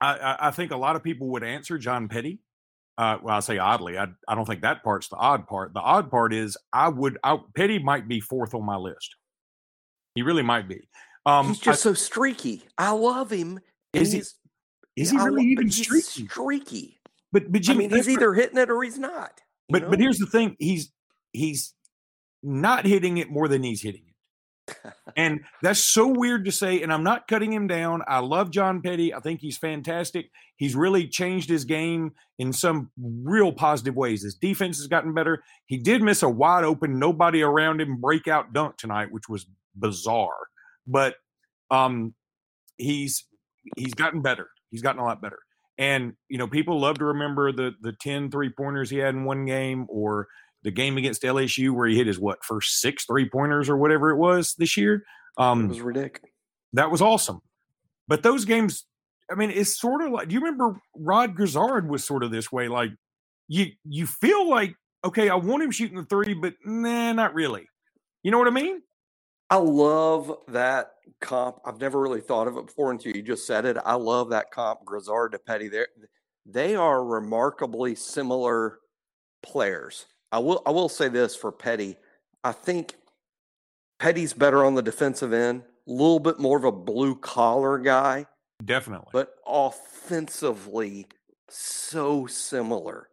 I, 0.00 0.36
I 0.40 0.50
think 0.50 0.70
a 0.70 0.76
lot 0.76 0.96
of 0.96 1.02
people 1.02 1.28
would 1.28 1.44
answer 1.44 1.78
John 1.78 2.08
Petty. 2.08 2.40
Uh, 2.96 3.18
well, 3.22 3.36
I 3.36 3.40
say 3.40 3.58
oddly. 3.58 3.96
I 3.96 4.08
I 4.26 4.34
don't 4.34 4.44
think 4.44 4.62
that 4.62 4.82
part's 4.82 5.08
the 5.08 5.16
odd 5.16 5.46
part. 5.46 5.72
The 5.72 5.80
odd 5.80 6.10
part 6.10 6.34
is 6.34 6.56
I 6.72 6.88
would. 6.88 7.16
I, 7.22 7.38
Petty 7.54 7.78
might 7.78 8.08
be 8.08 8.20
fourth 8.20 8.54
on 8.54 8.64
my 8.64 8.76
list. 8.76 9.14
He 10.14 10.22
really 10.22 10.42
might 10.42 10.68
be. 10.68 10.80
Um, 11.24 11.48
he's 11.48 11.60
just 11.60 11.86
I, 11.86 11.90
so 11.90 11.94
streaky. 11.94 12.64
I 12.76 12.90
love 12.90 13.30
him. 13.30 13.60
Is 13.92 14.12
he? 14.12 14.22
Is 14.96 15.10
he 15.10 15.16
really 15.16 15.44
even 15.46 15.70
streaky? 15.70 16.26
Streaky. 16.26 17.00
But 17.30 17.52
but 17.52 17.62
Jim, 17.62 17.76
I 17.76 17.78
mean, 17.78 17.90
he's 17.90 18.08
either 18.08 18.34
hitting 18.34 18.58
it 18.58 18.68
or 18.68 18.82
he's 18.82 18.98
not. 18.98 19.40
But 19.68 19.82
know? 19.82 19.90
but 19.90 20.00
here's 20.00 20.18
the 20.18 20.26
thing: 20.26 20.56
he's 20.58 20.90
he's 21.32 21.74
not 22.42 22.84
hitting 22.84 23.18
it 23.18 23.30
more 23.30 23.46
than 23.46 23.62
he's 23.62 23.82
hitting 23.82 24.07
and 25.16 25.40
that's 25.62 25.80
so 25.80 26.08
weird 26.08 26.44
to 26.44 26.52
say. 26.52 26.82
And 26.82 26.92
I'm 26.92 27.02
not 27.02 27.28
cutting 27.28 27.52
him 27.52 27.66
down. 27.66 28.02
I 28.06 28.20
love 28.20 28.50
John 28.50 28.82
Petty. 28.82 29.14
I 29.14 29.20
think 29.20 29.40
he's 29.40 29.58
fantastic. 29.58 30.30
He's 30.56 30.74
really 30.74 31.06
changed 31.06 31.48
his 31.48 31.64
game 31.64 32.12
in 32.38 32.52
some 32.52 32.90
real 33.00 33.52
positive 33.52 33.96
ways. 33.96 34.22
His 34.22 34.34
defense 34.34 34.78
has 34.78 34.86
gotten 34.86 35.14
better. 35.14 35.42
He 35.66 35.78
did 35.78 36.02
miss 36.02 36.22
a 36.22 36.28
wide 36.28 36.64
open, 36.64 36.98
nobody 36.98 37.42
around 37.42 37.80
him 37.80 38.00
breakout 38.00 38.52
dunk 38.52 38.76
tonight, 38.76 39.12
which 39.12 39.28
was 39.28 39.46
bizarre. 39.74 40.48
But 40.86 41.16
um, 41.70 42.14
he's 42.76 43.24
he's 43.76 43.94
gotten 43.94 44.22
better. 44.22 44.48
He's 44.70 44.82
gotten 44.82 45.00
a 45.00 45.04
lot 45.04 45.22
better. 45.22 45.38
And 45.76 46.14
you 46.28 46.38
know, 46.38 46.48
people 46.48 46.80
love 46.80 46.98
to 46.98 47.06
remember 47.06 47.52
the 47.52 47.72
the 47.80 47.92
10 47.92 48.30
three 48.30 48.50
pointers 48.50 48.90
he 48.90 48.98
had 48.98 49.14
in 49.14 49.24
one 49.24 49.44
game, 49.44 49.86
or 49.88 50.28
the 50.62 50.70
game 50.70 50.96
against 50.96 51.22
LSU 51.22 51.70
where 51.70 51.86
he 51.86 51.96
hit 51.96 52.06
his 52.06 52.18
what 52.18 52.44
first 52.44 52.80
six 52.80 53.04
three 53.04 53.28
pointers 53.28 53.68
or 53.68 53.76
whatever 53.76 54.10
it 54.10 54.16
was 54.16 54.54
this 54.58 54.76
year. 54.76 55.04
Um, 55.36 55.66
it 55.66 55.68
was 55.68 55.80
ridiculous. 55.80 56.32
That 56.72 56.90
was 56.90 57.00
awesome. 57.00 57.40
But 58.08 58.22
those 58.22 58.44
games, 58.44 58.84
I 59.30 59.34
mean, 59.34 59.50
it's 59.50 59.78
sort 59.78 60.02
of 60.02 60.10
like. 60.10 60.28
Do 60.28 60.34
you 60.34 60.40
remember 60.40 60.80
Rod 60.96 61.36
Grizzard 61.36 61.88
was 61.88 62.04
sort 62.04 62.22
of 62.24 62.30
this 62.30 62.50
way? 62.50 62.68
Like 62.68 62.90
you 63.46 63.66
you 63.84 64.06
feel 64.06 64.48
like 64.48 64.74
okay, 65.04 65.28
I 65.28 65.36
want 65.36 65.62
him 65.62 65.70
shooting 65.70 65.96
the 65.96 66.04
three, 66.04 66.34
but 66.34 66.54
nah, 66.64 67.12
not 67.12 67.34
really. 67.34 67.68
You 68.22 68.30
know 68.30 68.38
what 68.38 68.48
I 68.48 68.52
mean? 68.52 68.82
I 69.50 69.56
love 69.56 70.36
that 70.48 70.90
comp. 71.20 71.58
I've 71.64 71.80
never 71.80 72.00
really 72.00 72.20
thought 72.20 72.48
of 72.48 72.56
it 72.58 72.66
before 72.66 72.90
until 72.90 73.16
you 73.16 73.22
just 73.22 73.46
said 73.46 73.64
it. 73.64 73.78
I 73.84 73.94
love 73.94 74.30
that 74.30 74.50
comp, 74.50 74.84
Grizzard 74.84 75.32
to 75.32 75.38
Petty. 75.38 75.68
They 75.68 75.84
they 76.44 76.74
are 76.74 77.04
remarkably 77.04 77.94
similar 77.94 78.78
players. 79.42 80.06
I 80.30 80.38
will 80.38 80.62
I 80.66 80.70
will 80.70 80.88
say 80.88 81.08
this 81.08 81.34
for 81.34 81.52
Petty. 81.52 81.96
I 82.44 82.52
think 82.52 82.96
Petty's 83.98 84.32
better 84.32 84.64
on 84.64 84.74
the 84.74 84.82
defensive 84.82 85.32
end, 85.32 85.62
a 85.88 85.90
little 85.90 86.20
bit 86.20 86.38
more 86.38 86.56
of 86.56 86.64
a 86.64 86.72
blue 86.72 87.16
collar 87.16 87.78
guy. 87.78 88.26
Definitely. 88.64 89.10
But 89.12 89.34
offensively 89.46 91.06
so 91.48 92.26
similar 92.26 93.08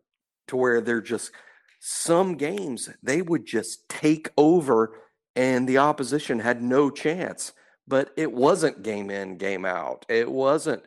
to 0.48 0.58
where 0.58 0.82
they're 0.82 1.02
just 1.02 1.32
some 1.80 2.36
games 2.36 2.90
they 3.04 3.22
would 3.22 3.46
just 3.46 3.88
take 3.88 4.30
over 4.38 5.00
and 5.36 5.68
the 5.68 5.78
opposition 5.78 6.40
had 6.40 6.62
no 6.62 6.90
chance. 6.90 7.54
But 7.88 8.12
it 8.18 8.32
wasn't 8.32 8.82
game 8.82 9.12
in, 9.12 9.38
game 9.38 9.66
out. 9.66 10.06
It 10.10 10.32
wasn't 10.32 10.84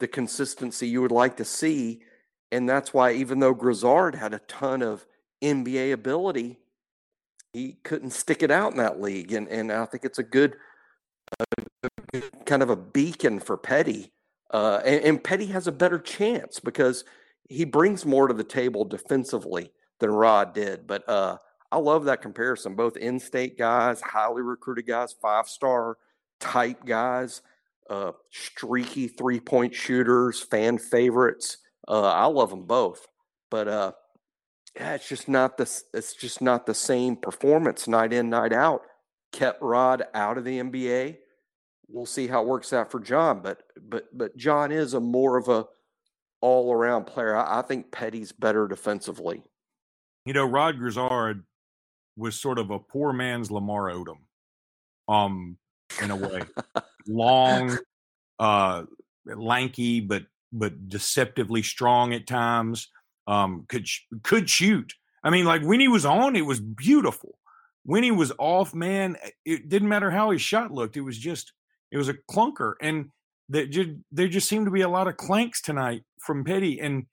the 0.00 0.08
consistency 0.08 0.88
you 0.88 1.02
would 1.02 1.12
like 1.12 1.36
to 1.36 1.44
see. 1.44 2.00
And 2.50 2.66
that's 2.66 2.94
why, 2.94 3.12
even 3.12 3.40
though 3.40 3.52
Grizzard 3.52 4.14
had 4.14 4.32
a 4.32 4.38
ton 4.40 4.80
of 4.80 5.04
NBA 5.42 5.92
ability, 5.92 6.58
he 7.52 7.78
couldn't 7.84 8.10
stick 8.10 8.42
it 8.42 8.50
out 8.50 8.72
in 8.72 8.78
that 8.78 9.00
league. 9.00 9.32
And 9.32 9.48
and 9.48 9.72
I 9.72 9.84
think 9.86 10.04
it's 10.04 10.18
a 10.18 10.22
good, 10.22 10.56
a 11.38 12.22
kind 12.46 12.62
of 12.62 12.70
a 12.70 12.76
beacon 12.76 13.40
for 13.40 13.56
Petty. 13.56 14.12
Uh, 14.50 14.80
and, 14.84 15.04
and 15.04 15.24
Petty 15.24 15.46
has 15.46 15.66
a 15.66 15.72
better 15.72 15.98
chance 15.98 16.58
because 16.58 17.04
he 17.48 17.64
brings 17.64 18.06
more 18.06 18.28
to 18.28 18.34
the 18.34 18.44
table 18.44 18.84
defensively 18.84 19.72
than 20.00 20.10
Rod 20.10 20.54
did. 20.54 20.86
But 20.86 21.08
uh, 21.08 21.38
I 21.70 21.78
love 21.78 22.04
that 22.06 22.22
comparison. 22.22 22.74
Both 22.74 22.96
in-state 22.96 23.58
guys, 23.58 24.00
highly 24.00 24.42
recruited 24.42 24.86
guys, 24.86 25.14
five-star 25.20 25.98
type 26.40 26.84
guys, 26.84 27.42
uh, 27.90 28.12
streaky 28.30 29.08
three-point 29.08 29.74
shooters, 29.74 30.40
fan 30.40 30.78
favorites. 30.78 31.58
Uh, 31.86 32.10
I 32.10 32.26
love 32.26 32.50
them 32.50 32.64
both. 32.64 33.06
But 33.50 33.68
uh, 33.68 33.92
yeah, 34.78 34.94
it's 34.94 35.08
just 35.08 35.28
not 35.28 35.56
the 35.56 35.82
it's 35.92 36.14
just 36.14 36.40
not 36.40 36.66
the 36.66 36.74
same 36.74 37.16
performance 37.16 37.88
night 37.88 38.12
in 38.12 38.30
night 38.30 38.52
out. 38.52 38.82
Kept 39.32 39.60
Rod 39.60 40.04
out 40.14 40.38
of 40.38 40.44
the 40.44 40.60
NBA. 40.60 41.16
We'll 41.88 42.06
see 42.06 42.28
how 42.28 42.42
it 42.42 42.48
works 42.48 42.72
out 42.72 42.90
for 42.90 43.00
John, 43.00 43.40
but 43.42 43.62
but 43.80 44.06
but 44.16 44.36
John 44.36 44.70
is 44.70 44.94
a 44.94 45.00
more 45.00 45.36
of 45.36 45.48
a 45.48 45.66
all 46.40 46.72
around 46.72 47.06
player. 47.06 47.36
I, 47.36 47.58
I 47.58 47.62
think 47.62 47.90
Petty's 47.90 48.30
better 48.30 48.68
defensively. 48.68 49.42
you 50.24 50.32
know, 50.32 50.46
Rod 50.46 50.78
Grizzard 50.78 51.42
was 52.16 52.40
sort 52.40 52.58
of 52.58 52.70
a 52.70 52.78
poor 52.78 53.12
man's 53.12 53.50
Lamar 53.50 53.90
Odom, 53.90 54.18
um, 55.08 55.56
in 56.02 56.10
a 56.12 56.16
way, 56.16 56.42
long, 57.08 57.76
uh, 58.38 58.84
lanky, 59.26 60.00
but 60.00 60.22
but 60.52 60.88
deceptively 60.88 61.62
strong 61.62 62.14
at 62.14 62.28
times. 62.28 62.88
Um, 63.28 63.66
could 63.68 63.86
could 64.22 64.48
shoot. 64.48 64.94
I 65.22 65.30
mean, 65.30 65.44
like 65.44 65.62
when 65.62 65.80
he 65.80 65.88
was 65.88 66.06
on, 66.06 66.34
it 66.34 66.46
was 66.46 66.60
beautiful. 66.60 67.38
When 67.84 68.02
he 68.02 68.10
was 68.10 68.32
off, 68.38 68.74
man, 68.74 69.16
it 69.44 69.68
didn't 69.68 69.88
matter 69.88 70.10
how 70.10 70.30
his 70.30 70.40
shot 70.40 70.72
looked. 70.72 70.96
It 70.96 71.02
was 71.02 71.18
just 71.18 71.52
it 71.92 71.98
was 71.98 72.08
a 72.08 72.14
clunker, 72.14 72.74
and 72.80 73.10
that 73.50 73.94
there 74.10 74.28
just 74.28 74.48
seemed 74.48 74.66
to 74.66 74.72
be 74.72 74.80
a 74.80 74.88
lot 74.88 75.08
of 75.08 75.16
clanks 75.16 75.60
tonight 75.60 76.02
from 76.18 76.44
Petty. 76.44 76.80
And 76.80 77.06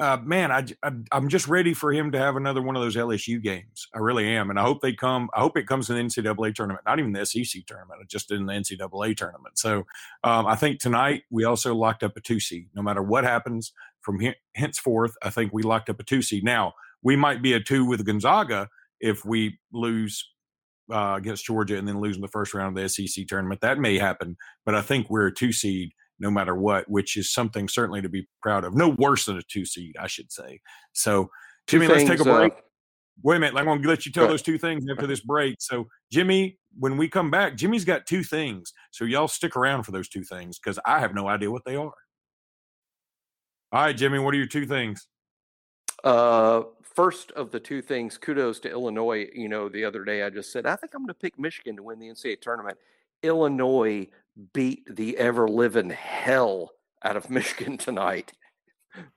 uh, 0.00 0.18
man, 0.22 0.50
I, 0.50 0.64
I 0.82 1.16
am 1.16 1.28
just 1.28 1.46
ready 1.46 1.72
for 1.72 1.92
him 1.92 2.12
to 2.12 2.18
have 2.18 2.36
another 2.36 2.60
one 2.60 2.74
of 2.74 2.82
those 2.82 2.96
LSU 2.96 3.40
games. 3.40 3.86
I 3.94 3.98
really 3.98 4.28
am, 4.28 4.50
and 4.50 4.58
I 4.58 4.62
hope 4.62 4.80
they 4.80 4.92
come. 4.92 5.30
I 5.34 5.40
hope 5.40 5.56
it 5.56 5.68
comes 5.68 5.88
in 5.88 5.96
the 5.96 6.02
NCAA 6.02 6.54
tournament, 6.54 6.84
not 6.84 6.98
even 6.98 7.12
the 7.12 7.24
SEC 7.24 7.64
tournament, 7.66 8.08
just 8.08 8.30
in 8.30 8.46
the 8.46 8.52
NCAA 8.52 9.16
tournament. 9.16 9.58
So 9.58 9.86
um, 10.24 10.46
I 10.46 10.56
think 10.56 10.80
tonight 10.80 11.22
we 11.30 11.44
also 11.44 11.74
locked 11.74 12.02
up 12.02 12.16
a 12.16 12.20
two 12.20 12.40
seed. 12.40 12.68
No 12.74 12.82
matter 12.82 13.02
what 13.02 13.24
happens 13.24 13.72
from 14.04 14.20
henceforth, 14.54 15.14
I 15.22 15.30
think 15.30 15.52
we 15.52 15.62
locked 15.62 15.90
up 15.90 16.00
a 16.00 16.04
two 16.04 16.22
seed. 16.22 16.44
Now 16.44 16.74
we 17.02 17.16
might 17.16 17.42
be 17.42 17.52
a 17.52 17.60
two 17.60 17.84
with 17.84 18.04
Gonzaga 18.04 18.68
if 19.00 19.24
we 19.24 19.58
lose 19.72 20.24
uh, 20.92 21.14
against 21.16 21.46
Georgia 21.46 21.76
and 21.76 21.88
then 21.88 22.00
losing 22.00 22.22
the 22.22 22.28
first 22.28 22.54
round 22.54 22.76
of 22.76 22.82
the 22.82 22.88
SEC 22.88 23.26
tournament. 23.26 23.60
That 23.60 23.78
may 23.78 23.98
happen, 23.98 24.36
but 24.64 24.74
I 24.74 24.82
think 24.82 25.08
we're 25.10 25.26
a 25.26 25.34
two 25.34 25.52
seed 25.52 25.90
no 26.18 26.30
matter 26.30 26.54
what, 26.54 26.88
which 26.88 27.16
is 27.16 27.32
something 27.32 27.68
certainly 27.68 28.00
to 28.02 28.08
be 28.08 28.26
proud 28.42 28.64
of. 28.64 28.74
No 28.74 28.90
worse 28.90 29.26
than 29.26 29.36
a 29.36 29.42
two 29.42 29.64
seed, 29.64 29.96
I 29.98 30.06
should 30.06 30.30
say. 30.30 30.60
So, 30.92 31.30
Jimmy, 31.66 31.86
let's 31.86 32.04
take 32.04 32.20
a 32.20 32.24
break. 32.24 32.52
Uh, 32.52 32.60
Wait 33.22 33.36
a 33.36 33.40
minute. 33.40 33.56
I'm 33.56 33.64
going 33.64 33.80
to 33.80 33.88
let 33.88 34.06
you 34.06 34.12
tell 34.12 34.26
those 34.26 34.42
two 34.42 34.58
things 34.58 34.84
after 34.90 35.06
this 35.06 35.20
break. 35.20 35.56
So, 35.60 35.86
Jimmy, 36.12 36.58
when 36.76 36.96
we 36.96 37.08
come 37.08 37.30
back, 37.30 37.56
Jimmy's 37.56 37.84
got 37.84 38.06
two 38.06 38.24
things. 38.24 38.72
So, 38.90 39.04
y'all 39.04 39.28
stick 39.28 39.56
around 39.56 39.84
for 39.84 39.92
those 39.92 40.08
two 40.08 40.24
things 40.24 40.58
because 40.58 40.80
I 40.84 40.98
have 40.98 41.14
no 41.14 41.28
idea 41.28 41.50
what 41.50 41.64
they 41.64 41.76
are. 41.76 41.92
All 43.74 43.80
right, 43.80 43.96
Jimmy, 43.96 44.20
what 44.20 44.32
are 44.32 44.36
your 44.36 44.46
two 44.46 44.66
things? 44.66 45.08
Uh, 46.04 46.62
first 46.94 47.32
of 47.32 47.50
the 47.50 47.58
two 47.58 47.82
things, 47.82 48.16
kudos 48.16 48.60
to 48.60 48.70
Illinois. 48.70 49.26
You 49.34 49.48
know, 49.48 49.68
the 49.68 49.84
other 49.84 50.04
day 50.04 50.22
I 50.22 50.30
just 50.30 50.52
said, 50.52 50.64
I 50.64 50.76
think 50.76 50.94
I'm 50.94 51.00
going 51.00 51.08
to 51.08 51.14
pick 51.14 51.40
Michigan 51.40 51.74
to 51.78 51.82
win 51.82 51.98
the 51.98 52.06
NCAA 52.06 52.40
tournament. 52.40 52.78
Illinois 53.24 54.06
beat 54.52 54.84
the 54.88 55.18
ever 55.18 55.48
living 55.48 55.90
hell 55.90 56.70
out 57.02 57.16
of 57.16 57.30
Michigan 57.30 57.76
tonight. 57.76 58.32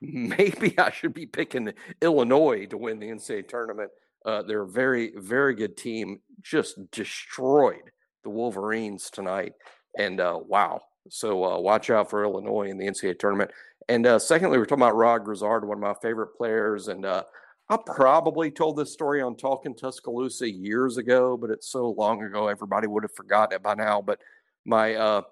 Maybe 0.00 0.76
I 0.76 0.90
should 0.90 1.14
be 1.14 1.26
picking 1.26 1.72
Illinois 2.02 2.66
to 2.66 2.76
win 2.76 2.98
the 2.98 3.10
NCAA 3.10 3.46
tournament. 3.46 3.92
Uh, 4.26 4.42
they're 4.42 4.62
a 4.62 4.68
very, 4.68 5.12
very 5.16 5.54
good 5.54 5.76
team. 5.76 6.18
Just 6.42 6.90
destroyed 6.90 7.92
the 8.24 8.30
Wolverines 8.30 9.08
tonight. 9.08 9.52
And 9.96 10.18
uh, 10.18 10.40
wow. 10.44 10.80
So 11.10 11.44
uh, 11.44 11.60
watch 11.60 11.90
out 11.90 12.10
for 12.10 12.24
Illinois 12.24 12.68
in 12.68 12.76
the 12.76 12.86
NCAA 12.86 13.20
tournament. 13.20 13.52
And 13.88 14.06
uh, 14.06 14.18
secondly, 14.18 14.58
we're 14.58 14.66
talking 14.66 14.82
about 14.82 14.96
Rod 14.96 15.24
Grizzard, 15.24 15.66
one 15.66 15.78
of 15.78 15.82
my 15.82 15.94
favorite 16.02 16.36
players. 16.36 16.88
And 16.88 17.06
uh, 17.06 17.24
I 17.70 17.78
probably 17.86 18.50
told 18.50 18.76
this 18.76 18.92
story 18.92 19.22
on 19.22 19.36
Talking 19.36 19.74
Tuscaloosa 19.74 20.50
years 20.50 20.98
ago, 20.98 21.36
but 21.36 21.50
it's 21.50 21.68
so 21.68 21.90
long 21.90 22.22
ago, 22.22 22.48
everybody 22.48 22.86
would 22.86 23.02
have 23.02 23.14
forgotten 23.14 23.56
it 23.56 23.62
by 23.62 23.74
now. 23.74 24.02
But 24.02 24.20
my, 24.66 24.94
uh, 24.94 25.22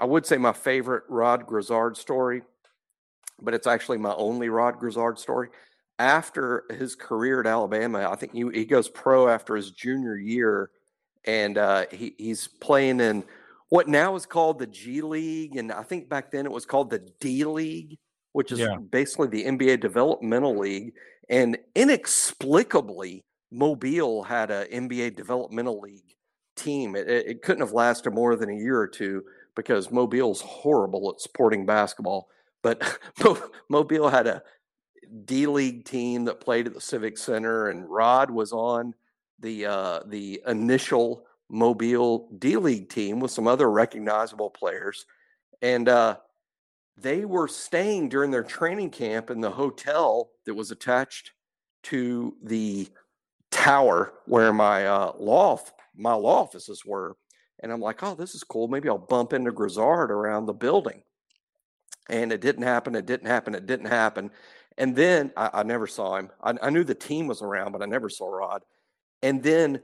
I 0.00 0.06
would 0.06 0.26
say 0.26 0.36
my 0.36 0.52
favorite 0.52 1.04
Rod 1.08 1.46
Grizzard 1.46 1.96
story, 1.96 2.42
but 3.40 3.54
it's 3.54 3.66
actually 3.66 3.98
my 3.98 4.14
only 4.14 4.48
Rod 4.48 4.78
Grizzard 4.78 5.18
story. 5.18 5.48
After 6.00 6.64
his 6.76 6.96
career 6.96 7.38
at 7.38 7.46
Alabama, 7.46 8.08
I 8.10 8.16
think 8.16 8.32
he, 8.32 8.44
he 8.52 8.64
goes 8.64 8.88
pro 8.88 9.28
after 9.28 9.54
his 9.54 9.70
junior 9.70 10.16
year, 10.16 10.70
and 11.24 11.56
uh, 11.56 11.86
he, 11.92 12.14
he's 12.18 12.48
playing 12.48 12.98
in 12.98 13.22
what 13.74 13.88
now 13.88 14.14
is 14.14 14.24
called 14.24 14.60
the 14.60 14.68
G 14.68 15.00
League, 15.00 15.56
and 15.56 15.72
I 15.72 15.82
think 15.82 16.08
back 16.08 16.30
then 16.30 16.46
it 16.46 16.52
was 16.52 16.64
called 16.64 16.90
the 16.90 17.00
D 17.18 17.44
League, 17.44 17.98
which 18.30 18.52
is 18.52 18.60
yeah. 18.60 18.76
basically 18.76 19.26
the 19.26 19.44
NBA 19.44 19.80
developmental 19.80 20.56
league 20.56 20.92
and 21.28 21.58
inexplicably, 21.74 23.24
Mobile 23.50 24.22
had 24.22 24.52
an 24.52 24.88
NBA 24.88 25.16
developmental 25.16 25.80
league 25.80 26.14
team. 26.56 26.94
It, 26.94 27.08
it, 27.08 27.42
couldn't 27.42 27.62
have 27.62 27.72
lasted 27.72 28.12
more 28.12 28.36
than 28.36 28.50
a 28.50 28.56
year 28.56 28.78
or 28.78 28.86
two 28.86 29.24
because 29.56 29.90
Mobile's 29.90 30.40
horrible 30.40 31.10
at 31.10 31.20
supporting 31.20 31.66
basketball. 31.66 32.28
But 32.62 32.98
Mobile 33.68 34.08
had 34.08 34.28
a 34.28 34.42
D 35.24 35.46
League 35.46 35.84
team 35.84 36.24
that 36.26 36.40
played 36.40 36.68
at 36.68 36.74
the 36.74 36.80
Civic 36.80 37.18
Center, 37.18 37.68
and 37.70 37.90
Rod 37.90 38.30
was 38.30 38.52
on 38.52 38.94
the 39.40 39.66
uh, 39.66 40.00
the 40.06 40.42
initial 40.46 41.24
Mobile 41.50 42.28
D 42.38 42.56
League 42.56 42.88
team 42.88 43.20
with 43.20 43.30
some 43.30 43.46
other 43.46 43.70
recognizable 43.70 44.50
players, 44.50 45.06
and 45.62 45.88
uh, 45.88 46.16
they 46.96 47.24
were 47.24 47.48
staying 47.48 48.08
during 48.08 48.30
their 48.30 48.42
training 48.42 48.90
camp 48.90 49.30
in 49.30 49.40
the 49.40 49.50
hotel 49.50 50.30
that 50.46 50.54
was 50.54 50.70
attached 50.70 51.32
to 51.84 52.36
the 52.42 52.88
tower 53.50 54.14
where 54.26 54.52
my 54.52 54.86
uh, 54.86 55.12
law 55.18 55.58
my 55.96 56.14
law 56.14 56.42
offices 56.42 56.84
were. 56.84 57.16
And 57.60 57.72
I'm 57.72 57.80
like, 57.80 58.02
oh, 58.02 58.14
this 58.14 58.34
is 58.34 58.44
cool. 58.44 58.68
Maybe 58.68 58.88
I'll 58.88 58.98
bump 58.98 59.32
into 59.32 59.52
Grizzard 59.52 60.10
around 60.10 60.46
the 60.46 60.52
building. 60.52 61.02
And 62.10 62.32
it 62.32 62.40
didn't 62.40 62.64
happen. 62.64 62.94
It 62.94 63.06
didn't 63.06 63.28
happen. 63.28 63.54
It 63.54 63.64
didn't 63.64 63.86
happen. 63.86 64.30
And 64.76 64.94
then 64.94 65.32
I, 65.36 65.50
I 65.54 65.62
never 65.62 65.86
saw 65.86 66.16
him. 66.16 66.30
I, 66.42 66.54
I 66.62 66.70
knew 66.70 66.84
the 66.84 66.94
team 66.94 67.26
was 67.26 67.42
around, 67.42 67.72
but 67.72 67.80
I 67.80 67.86
never 67.86 68.10
saw 68.10 68.28
Rod. 68.28 68.62
And 69.22 69.42
then 69.42 69.80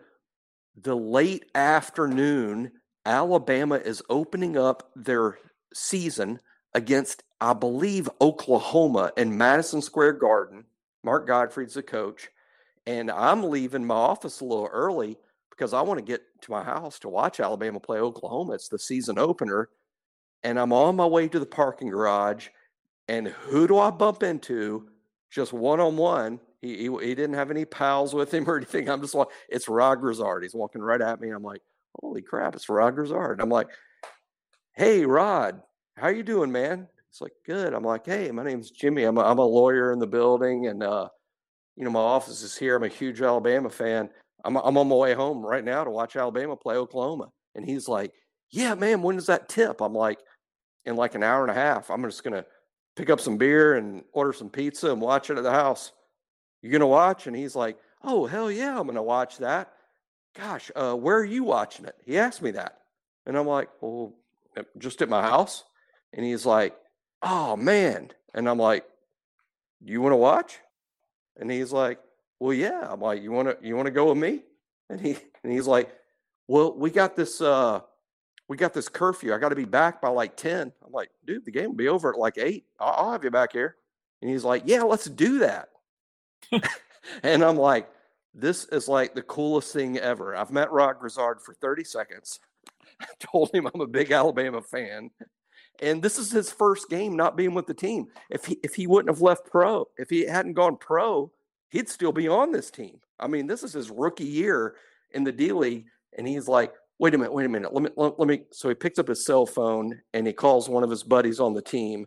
the 0.82 0.96
late 0.96 1.44
afternoon, 1.54 2.72
Alabama 3.04 3.76
is 3.76 4.02
opening 4.08 4.56
up 4.56 4.90
their 4.94 5.38
season 5.74 6.40
against, 6.74 7.22
I 7.40 7.52
believe, 7.52 8.08
Oklahoma 8.20 9.12
in 9.16 9.36
Madison 9.36 9.82
Square 9.82 10.14
Garden. 10.14 10.64
Mark 11.02 11.26
Gottfried's 11.26 11.74
the 11.74 11.82
coach. 11.82 12.28
And 12.86 13.10
I'm 13.10 13.42
leaving 13.42 13.84
my 13.84 13.94
office 13.94 14.40
a 14.40 14.44
little 14.44 14.68
early 14.72 15.16
because 15.50 15.72
I 15.72 15.82
want 15.82 15.98
to 15.98 16.04
get 16.04 16.22
to 16.42 16.50
my 16.50 16.62
house 16.62 16.98
to 17.00 17.08
watch 17.08 17.40
Alabama 17.40 17.80
play 17.80 17.98
Oklahoma. 17.98 18.54
It's 18.54 18.68
the 18.68 18.78
season 18.78 19.18
opener. 19.18 19.68
And 20.42 20.58
I'm 20.58 20.72
on 20.72 20.96
my 20.96 21.06
way 21.06 21.28
to 21.28 21.38
the 21.38 21.46
parking 21.46 21.90
garage. 21.90 22.48
And 23.08 23.28
who 23.28 23.66
do 23.66 23.78
I 23.78 23.90
bump 23.90 24.22
into? 24.22 24.88
Just 25.30 25.52
one 25.52 25.80
on 25.80 25.96
one. 25.96 26.40
He, 26.60 26.76
he, 26.76 26.84
he 26.84 27.14
didn't 27.14 27.34
have 27.34 27.50
any 27.50 27.64
pals 27.64 28.14
with 28.14 28.32
him 28.32 28.48
or 28.48 28.56
anything. 28.56 28.88
I'm 28.88 29.00
just 29.00 29.14
like, 29.14 29.28
it's 29.48 29.68
Rod 29.68 29.96
Grizzard. 29.96 30.42
He's 30.42 30.54
walking 30.54 30.82
right 30.82 31.00
at 31.00 31.20
me. 31.20 31.28
And 31.28 31.36
I'm 31.36 31.42
like, 31.42 31.62
holy 32.00 32.22
crap, 32.22 32.54
it's 32.54 32.68
Rod 32.68 32.94
Grizzard. 32.94 33.40
I'm 33.40 33.48
like, 33.48 33.68
hey, 34.74 35.04
Rod, 35.04 35.62
how 35.96 36.08
you 36.08 36.22
doing, 36.22 36.52
man? 36.52 36.88
It's 37.10 37.20
like, 37.20 37.32
good. 37.44 37.74
I'm 37.74 37.82
like, 37.82 38.06
hey, 38.06 38.30
my 38.30 38.44
name's 38.44 38.70
Jimmy. 38.70 39.04
I'm 39.04 39.18
a, 39.18 39.22
I'm 39.22 39.38
a 39.38 39.44
lawyer 39.44 39.92
in 39.92 39.98
the 39.98 40.06
building, 40.06 40.68
and 40.68 40.82
uh, 40.82 41.08
you 41.76 41.84
know, 41.84 41.90
my 41.90 42.00
office 42.00 42.42
is 42.42 42.56
here. 42.56 42.76
I'm 42.76 42.84
a 42.84 42.88
huge 42.88 43.20
Alabama 43.20 43.68
fan. 43.68 44.08
I'm 44.44 44.56
I'm 44.56 44.78
on 44.78 44.88
my 44.88 44.94
way 44.94 45.14
home 45.14 45.44
right 45.44 45.64
now 45.64 45.82
to 45.82 45.90
watch 45.90 46.14
Alabama 46.14 46.56
play 46.56 46.76
Oklahoma. 46.76 47.30
And 47.54 47.64
he's 47.64 47.88
like, 47.88 48.12
yeah, 48.50 48.74
man. 48.74 49.02
when 49.02 49.16
is 49.16 49.26
that 49.26 49.48
tip? 49.48 49.80
I'm 49.80 49.92
like, 49.92 50.18
in 50.84 50.96
like 50.96 51.14
an 51.14 51.22
hour 51.22 51.42
and 51.42 51.50
a 51.50 51.54
half. 51.54 51.90
I'm 51.90 52.02
just 52.04 52.22
gonna 52.22 52.44
pick 52.96 53.10
up 53.10 53.20
some 53.20 53.36
beer 53.36 53.74
and 53.74 54.02
order 54.12 54.32
some 54.32 54.50
pizza 54.50 54.92
and 54.92 55.00
watch 55.00 55.30
it 55.30 55.38
at 55.38 55.42
the 55.42 55.50
house. 55.50 55.92
You 56.62 56.70
gonna 56.70 56.86
watch? 56.86 57.26
And 57.26 57.36
he's 57.36 57.56
like, 57.56 57.78
oh 58.02 58.26
hell 58.26 58.50
yeah, 58.50 58.78
I'm 58.78 58.86
gonna 58.86 59.02
watch 59.02 59.38
that. 59.38 59.72
Gosh, 60.36 60.70
uh, 60.76 60.94
where 60.94 61.18
are 61.18 61.24
you 61.24 61.44
watching 61.44 61.86
it? 61.86 61.96
He 62.04 62.18
asked 62.18 62.42
me 62.42 62.52
that, 62.52 62.78
and 63.26 63.36
I'm 63.36 63.46
like, 63.46 63.68
well, 63.80 64.14
just 64.78 65.02
at 65.02 65.08
my 65.08 65.22
house. 65.22 65.64
And 66.12 66.24
he's 66.24 66.46
like, 66.46 66.76
oh 67.22 67.56
man. 67.56 68.10
And 68.34 68.48
I'm 68.48 68.58
like, 68.58 68.84
you 69.82 70.00
want 70.00 70.12
to 70.12 70.16
watch? 70.16 70.58
And 71.36 71.50
he's 71.50 71.72
like, 71.72 71.98
well, 72.38 72.52
yeah. 72.52 72.86
I'm 72.90 73.00
like, 73.00 73.22
you 73.22 73.32
want 73.32 73.48
to, 73.48 73.66
you 73.66 73.76
want 73.76 73.86
to 73.86 73.92
go 73.92 74.08
with 74.08 74.18
me? 74.18 74.42
And 74.88 75.00
he, 75.00 75.16
and 75.42 75.52
he's 75.52 75.66
like, 75.66 75.90
well, 76.48 76.76
we 76.76 76.90
got 76.90 77.16
this, 77.16 77.40
uh, 77.40 77.80
we 78.48 78.56
got 78.56 78.74
this 78.74 78.88
curfew. 78.88 79.32
I 79.32 79.38
got 79.38 79.50
to 79.50 79.56
be 79.56 79.64
back 79.64 80.00
by 80.00 80.08
like 80.08 80.36
10. 80.36 80.72
I'm 80.84 80.92
like, 80.92 81.10
dude, 81.24 81.44
the 81.44 81.52
game 81.52 81.66
will 81.66 81.76
be 81.76 81.88
over 81.88 82.12
at 82.12 82.18
like 82.18 82.38
eight. 82.38 82.64
I'll 82.78 83.12
have 83.12 83.22
you 83.24 83.30
back 83.30 83.52
here. 83.52 83.76
And 84.20 84.30
he's 84.30 84.44
like, 84.44 84.64
yeah, 84.66 84.82
let's 84.82 85.06
do 85.06 85.38
that. 85.38 85.69
and 87.22 87.44
I'm 87.44 87.56
like, 87.56 87.88
this 88.34 88.64
is 88.66 88.88
like 88.88 89.14
the 89.14 89.22
coolest 89.22 89.72
thing 89.72 89.98
ever. 89.98 90.36
I've 90.36 90.50
met 90.50 90.72
Rod 90.72 90.98
Grizzard 91.00 91.40
for 91.40 91.54
30 91.54 91.84
seconds. 91.84 92.40
I 93.00 93.06
told 93.18 93.50
him 93.52 93.68
I'm 93.72 93.80
a 93.80 93.86
big 93.86 94.12
Alabama 94.12 94.62
fan. 94.62 95.10
And 95.82 96.02
this 96.02 96.18
is 96.18 96.30
his 96.30 96.52
first 96.52 96.90
game 96.90 97.16
not 97.16 97.36
being 97.36 97.54
with 97.54 97.66
the 97.66 97.74
team. 97.74 98.08
If 98.28 98.44
he 98.44 98.58
if 98.62 98.74
he 98.74 98.86
wouldn't 98.86 99.14
have 99.14 99.22
left 99.22 99.46
pro, 99.46 99.88
if 99.96 100.10
he 100.10 100.26
hadn't 100.26 100.52
gone 100.52 100.76
pro, 100.76 101.32
he'd 101.70 101.88
still 101.88 102.12
be 102.12 102.28
on 102.28 102.52
this 102.52 102.70
team. 102.70 103.00
I 103.18 103.26
mean, 103.26 103.46
this 103.46 103.62
is 103.62 103.72
his 103.72 103.90
rookie 103.90 104.24
year 104.24 104.76
in 105.12 105.24
the 105.24 105.32
D 105.32 105.52
League, 105.52 105.86
and 106.16 106.28
he's 106.28 106.48
like, 106.48 106.74
wait 107.00 107.14
a 107.14 107.18
minute, 107.18 107.32
wait 107.32 107.46
a 107.46 107.48
minute. 107.48 107.72
Let 107.72 107.82
me 107.82 107.90
let, 107.96 108.18
let 108.18 108.28
me 108.28 108.42
so 108.52 108.68
he 108.68 108.74
picks 108.74 108.98
up 108.98 109.08
his 109.08 109.24
cell 109.24 109.46
phone 109.46 110.00
and 110.12 110.26
he 110.26 110.32
calls 110.32 110.68
one 110.68 110.84
of 110.84 110.90
his 110.90 111.02
buddies 111.02 111.40
on 111.40 111.54
the 111.54 111.62
team 111.62 112.06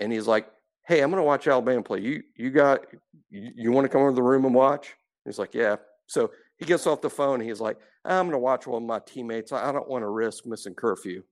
and 0.00 0.12
he's 0.12 0.26
like, 0.26 0.48
"Hey, 0.86 1.00
I'm 1.00 1.10
going 1.10 1.20
to 1.20 1.26
watch 1.26 1.46
Alabama 1.46 1.82
play. 1.82 2.00
You 2.00 2.22
you 2.36 2.50
got 2.50 2.86
you, 3.30 3.50
you 3.54 3.72
want 3.72 3.84
to 3.84 3.88
come 3.88 4.02
over 4.02 4.10
to 4.10 4.16
the 4.16 4.22
room 4.22 4.44
and 4.44 4.54
watch?" 4.54 4.94
He's 5.24 5.38
like, 5.38 5.54
"Yeah." 5.54 5.76
So 6.06 6.30
he 6.58 6.64
gets 6.64 6.86
off 6.86 7.00
the 7.00 7.10
phone. 7.10 7.40
he's 7.40 7.60
like, 7.60 7.78
"I'm 8.04 8.26
going 8.26 8.32
to 8.32 8.38
watch 8.38 8.66
one 8.66 8.82
of 8.82 8.88
my 8.88 9.00
teammates. 9.00 9.52
I 9.52 9.72
don't 9.72 9.88
want 9.88 10.02
to 10.02 10.08
risk 10.08 10.46
missing 10.46 10.74
curfew." 10.74 11.22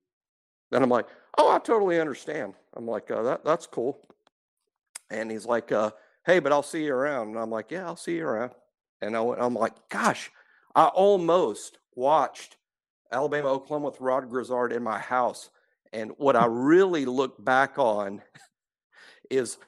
And 0.72 0.82
I'm 0.82 0.90
like, 0.90 1.06
"Oh, 1.38 1.50
I 1.50 1.58
totally 1.58 2.00
understand." 2.00 2.54
I'm 2.74 2.86
like, 2.86 3.10
uh, 3.10 3.22
"That 3.22 3.44
that's 3.44 3.66
cool." 3.66 4.00
And 5.10 5.30
he's 5.30 5.46
like, 5.46 5.70
uh, 5.72 5.90
"Hey, 6.24 6.38
but 6.38 6.52
I'll 6.52 6.62
see 6.62 6.84
you 6.84 6.94
around." 6.94 7.28
And 7.28 7.38
I'm 7.38 7.50
like, 7.50 7.70
"Yeah, 7.70 7.86
I'll 7.86 7.96
see 7.96 8.16
you 8.16 8.26
around." 8.26 8.52
And 9.00 9.16
I, 9.16 9.20
I'm 9.20 9.54
like, 9.54 9.74
"Gosh, 9.88 10.30
I 10.74 10.86
almost 10.86 11.78
watched 11.94 12.56
Alabama 13.10 13.48
Oklahoma 13.48 13.90
with 13.90 14.00
Rod 14.00 14.28
Grizzard 14.30 14.72
in 14.72 14.82
my 14.82 14.98
house." 14.98 15.50
And 15.92 16.12
what 16.16 16.36
I 16.36 16.46
really 16.46 17.04
look 17.04 17.42
back 17.44 17.78
on 17.78 18.22
is 19.32 19.58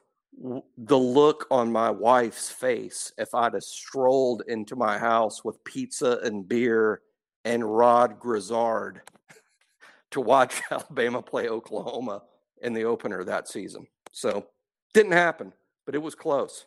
the 0.77 0.99
look 0.99 1.47
on 1.51 1.71
my 1.71 1.91
wife's 1.91 2.51
face 2.51 3.13
if 3.19 3.35
I'd 3.35 3.55
have 3.55 3.63
strolled 3.63 4.43
into 4.49 4.77
my 4.77 4.99
house 4.99 5.45
with 5.45 5.63
pizza 5.65 6.19
and 6.25 6.47
beer 6.49 7.01
and 7.45 7.65
Rod 7.65 8.19
Grizzard 8.19 9.03
to 10.11 10.21
watch 10.21 10.61
Alabama 10.71 11.23
play 11.23 11.49
Oklahoma 11.49 12.23
in 12.63 12.73
the 12.73 12.85
opener 12.85 13.25
that 13.25 13.49
season. 13.49 13.87
So 14.13 14.47
didn't 14.93 15.13
happen, 15.13 15.53
but 15.87 15.95
it 15.95 16.03
was 16.03 16.15
close. 16.15 16.67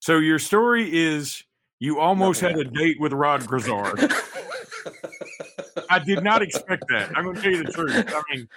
So 0.00 0.18
your 0.18 0.38
story 0.38 0.88
is 0.92 1.42
you 1.78 1.98
almost 1.98 2.42
Nothing 2.42 2.58
had 2.58 2.66
happened. 2.66 2.80
a 2.80 2.84
date 2.84 3.00
with 3.00 3.12
Rod 3.12 3.46
Grizzard. 3.46 4.12
I 5.90 5.98
did 5.98 6.22
not 6.22 6.42
expect 6.42 6.84
that. 6.88 7.16
I'm 7.16 7.24
going 7.24 7.36
to 7.36 7.42
tell 7.42 7.50
you 7.50 7.62
the 7.64 7.72
truth. 7.72 8.14
I 8.14 8.22
mean, 8.34 8.48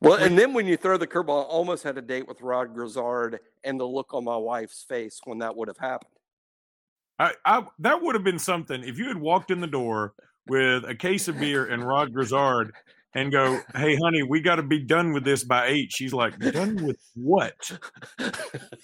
well, 0.00 0.14
and 0.14 0.38
then 0.38 0.52
when 0.52 0.66
you 0.66 0.76
throw 0.76 0.96
the 0.96 1.06
curveball, 1.06 1.44
I 1.44 1.48
almost 1.48 1.82
had 1.82 1.96
a 1.96 2.02
date 2.02 2.28
with 2.28 2.40
Rod 2.42 2.74
Grizzard, 2.74 3.40
and 3.64 3.80
the 3.80 3.86
look 3.86 4.12
on 4.12 4.24
my 4.24 4.36
wife's 4.36 4.84
face 4.84 5.20
when 5.24 5.38
that 5.38 5.56
would 5.56 5.68
have 5.68 5.78
happened. 5.78 6.10
I, 7.18 7.32
I 7.44 7.66
that 7.78 8.02
would 8.02 8.14
have 8.14 8.24
been 8.24 8.38
something 8.38 8.82
if 8.84 8.98
you 8.98 9.08
had 9.08 9.16
walked 9.16 9.50
in 9.50 9.60
the 9.60 9.66
door 9.66 10.12
with 10.46 10.84
a 10.84 10.94
case 10.94 11.28
of 11.28 11.38
beer 11.38 11.64
and 11.66 11.86
Rod 11.86 12.12
Grizzard 12.12 12.74
and 13.14 13.32
go, 13.32 13.60
"Hey, 13.74 13.96
honey, 13.96 14.22
we 14.22 14.42
got 14.42 14.56
to 14.56 14.62
be 14.62 14.80
done 14.80 15.12
with 15.12 15.24
this 15.24 15.42
by 15.42 15.68
eight. 15.68 15.90
She's 15.90 16.12
like, 16.12 16.38
"Done 16.38 16.84
with 16.84 17.00
what?" 17.14 17.54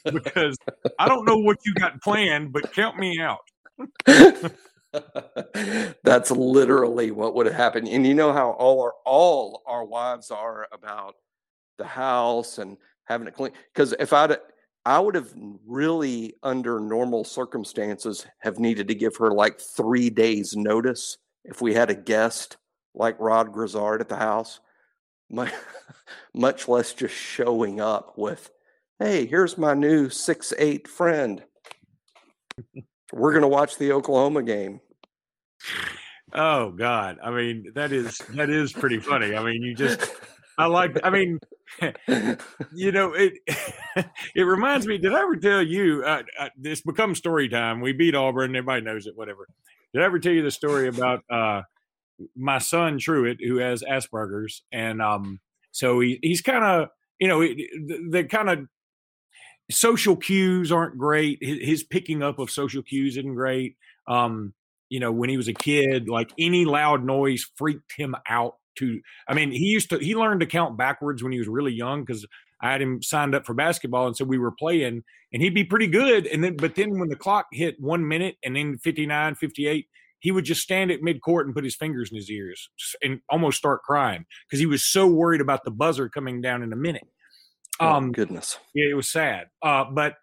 because 0.04 0.56
I 0.98 1.08
don't 1.08 1.26
know 1.26 1.36
what 1.36 1.58
you 1.66 1.74
got 1.74 2.00
planned, 2.00 2.52
but 2.52 2.72
count 2.72 2.98
me 2.98 3.20
out. 3.20 3.40
That's 6.04 6.30
literally 6.30 7.10
what 7.10 7.34
would 7.34 7.46
have 7.46 7.54
happened. 7.54 7.88
And 7.88 8.06
you 8.06 8.14
know 8.14 8.32
how 8.32 8.50
all 8.52 8.82
our 8.82 8.94
all 9.04 9.62
our 9.66 9.84
wives 9.84 10.30
are 10.30 10.68
about 10.72 11.14
the 11.78 11.86
house 11.86 12.58
and 12.58 12.76
having 13.06 13.28
it 13.28 13.34
clean. 13.34 13.52
Because 13.74 13.94
if 14.00 14.12
I'd 14.12 14.36
I 14.86 15.00
would 15.00 15.14
have 15.16 15.32
really, 15.66 16.34
under 16.42 16.80
normal 16.80 17.24
circumstances, 17.24 18.26
have 18.40 18.58
needed 18.58 18.88
to 18.88 18.94
give 18.96 19.16
her 19.18 19.32
like 19.32 19.60
three 19.60 20.10
days 20.10 20.56
notice 20.56 21.18
if 21.44 21.62
we 21.62 21.74
had 21.74 21.90
a 21.90 21.94
guest 21.94 22.56
like 22.94 23.16
Rod 23.20 23.52
Grizzard 23.52 24.00
at 24.00 24.08
the 24.08 24.16
house. 24.16 24.60
Much, 26.34 26.68
less 26.68 26.94
just 26.94 27.14
showing 27.14 27.80
up 27.80 28.18
with, 28.18 28.50
"Hey, 28.98 29.26
here's 29.26 29.58
my 29.58 29.74
new 29.74 30.10
six 30.10 30.52
eight 30.58 30.88
friend." 30.88 31.42
We're 33.12 33.32
going 33.32 33.42
to 33.42 33.48
watch 33.48 33.76
the 33.76 33.92
Oklahoma 33.92 34.42
game. 34.42 34.80
Oh 36.34 36.70
God! 36.70 37.18
I 37.22 37.30
mean, 37.30 37.72
that 37.74 37.92
is 37.92 38.18
that 38.30 38.48
is 38.48 38.72
pretty 38.72 38.98
funny. 38.98 39.36
I 39.36 39.44
mean, 39.44 39.62
you 39.62 39.74
just 39.74 40.10
I 40.58 40.66
like. 40.66 40.98
I 41.04 41.10
mean, 41.10 41.38
you 42.74 42.92
know 42.92 43.12
it. 43.12 43.34
it 44.34 44.42
reminds 44.42 44.86
me. 44.86 44.98
Did 44.98 45.14
I 45.14 45.20
ever 45.20 45.36
tell 45.36 45.62
you? 45.62 46.02
Uh, 46.04 46.22
uh, 46.38 46.48
this 46.58 46.80
becomes 46.80 47.18
story 47.18 47.48
time. 47.48 47.80
We 47.80 47.92
beat 47.92 48.14
Auburn. 48.14 48.56
Everybody 48.56 48.82
knows 48.82 49.06
it. 49.06 49.16
Whatever. 49.16 49.46
Did 49.92 50.02
I 50.02 50.06
ever 50.06 50.18
tell 50.18 50.32
you 50.32 50.42
the 50.42 50.50
story 50.50 50.88
about 50.88 51.20
uh, 51.30 51.62
my 52.34 52.58
son 52.58 52.98
Truitt, 52.98 53.38
who 53.46 53.58
has 53.58 53.82
Asperger's, 53.82 54.62
and 54.72 55.02
um, 55.02 55.40
so 55.70 56.00
he 56.00 56.18
he's 56.22 56.40
kind 56.40 56.64
of 56.64 56.88
you 57.18 57.28
know 57.28 57.40
the, 57.40 58.08
the 58.10 58.24
kind 58.24 58.48
of 58.48 58.60
social 59.72 60.16
cues 60.16 60.70
aren't 60.72 60.98
great. 60.98 61.38
His, 61.40 61.58
his, 61.60 61.82
picking 61.82 62.22
up 62.22 62.38
of 62.38 62.50
social 62.50 62.82
cues 62.82 63.16
isn't 63.16 63.34
great. 63.34 63.76
Um, 64.06 64.54
you 64.88 65.00
know, 65.00 65.12
when 65.12 65.30
he 65.30 65.36
was 65.36 65.48
a 65.48 65.54
kid, 65.54 66.08
like 66.08 66.32
any 66.38 66.64
loud 66.64 67.04
noise 67.04 67.50
freaked 67.56 67.92
him 67.96 68.14
out. 68.28 68.56
To, 68.78 69.00
I 69.28 69.34
mean, 69.34 69.50
he 69.50 69.66
used 69.66 69.90
to 69.90 69.98
he 69.98 70.14
learned 70.14 70.40
to 70.40 70.46
count 70.46 70.78
backwards 70.78 71.22
when 71.22 71.32
he 71.32 71.38
was 71.38 71.48
really 71.48 71.72
young 71.72 72.04
because 72.04 72.26
I 72.62 72.72
had 72.72 72.80
him 72.80 73.02
signed 73.02 73.34
up 73.34 73.44
for 73.44 73.54
basketball, 73.54 74.06
and 74.06 74.16
so 74.16 74.24
we 74.24 74.38
were 74.38 74.52
playing, 74.52 75.02
and 75.32 75.42
he'd 75.42 75.54
be 75.54 75.64
pretty 75.64 75.88
good. 75.88 76.26
And 76.26 76.42
then, 76.42 76.56
but 76.56 76.74
then 76.74 76.98
when 76.98 77.08
the 77.08 77.16
clock 77.16 77.46
hit 77.52 77.76
one 77.80 78.06
minute, 78.06 78.36
and 78.44 78.54
then 78.54 78.78
59, 78.78 79.34
58, 79.34 79.88
he 80.20 80.30
would 80.30 80.44
just 80.44 80.62
stand 80.62 80.90
at 80.92 81.00
midcourt 81.00 81.42
and 81.42 81.54
put 81.54 81.64
his 81.64 81.74
fingers 81.74 82.10
in 82.10 82.16
his 82.16 82.30
ears 82.30 82.70
and 83.02 83.20
almost 83.28 83.58
start 83.58 83.82
crying 83.82 84.24
because 84.46 84.60
he 84.60 84.66
was 84.66 84.84
so 84.84 85.06
worried 85.06 85.40
about 85.40 85.64
the 85.64 85.70
buzzer 85.70 86.08
coming 86.08 86.40
down 86.40 86.62
in 86.62 86.72
a 86.72 86.76
minute. 86.76 87.06
Um, 87.82 88.08
oh, 88.08 88.10
goodness. 88.10 88.58
Yeah, 88.74 88.86
it 88.90 88.94
was 88.94 89.10
sad. 89.10 89.48
Uh, 89.62 89.84
but 89.92 90.14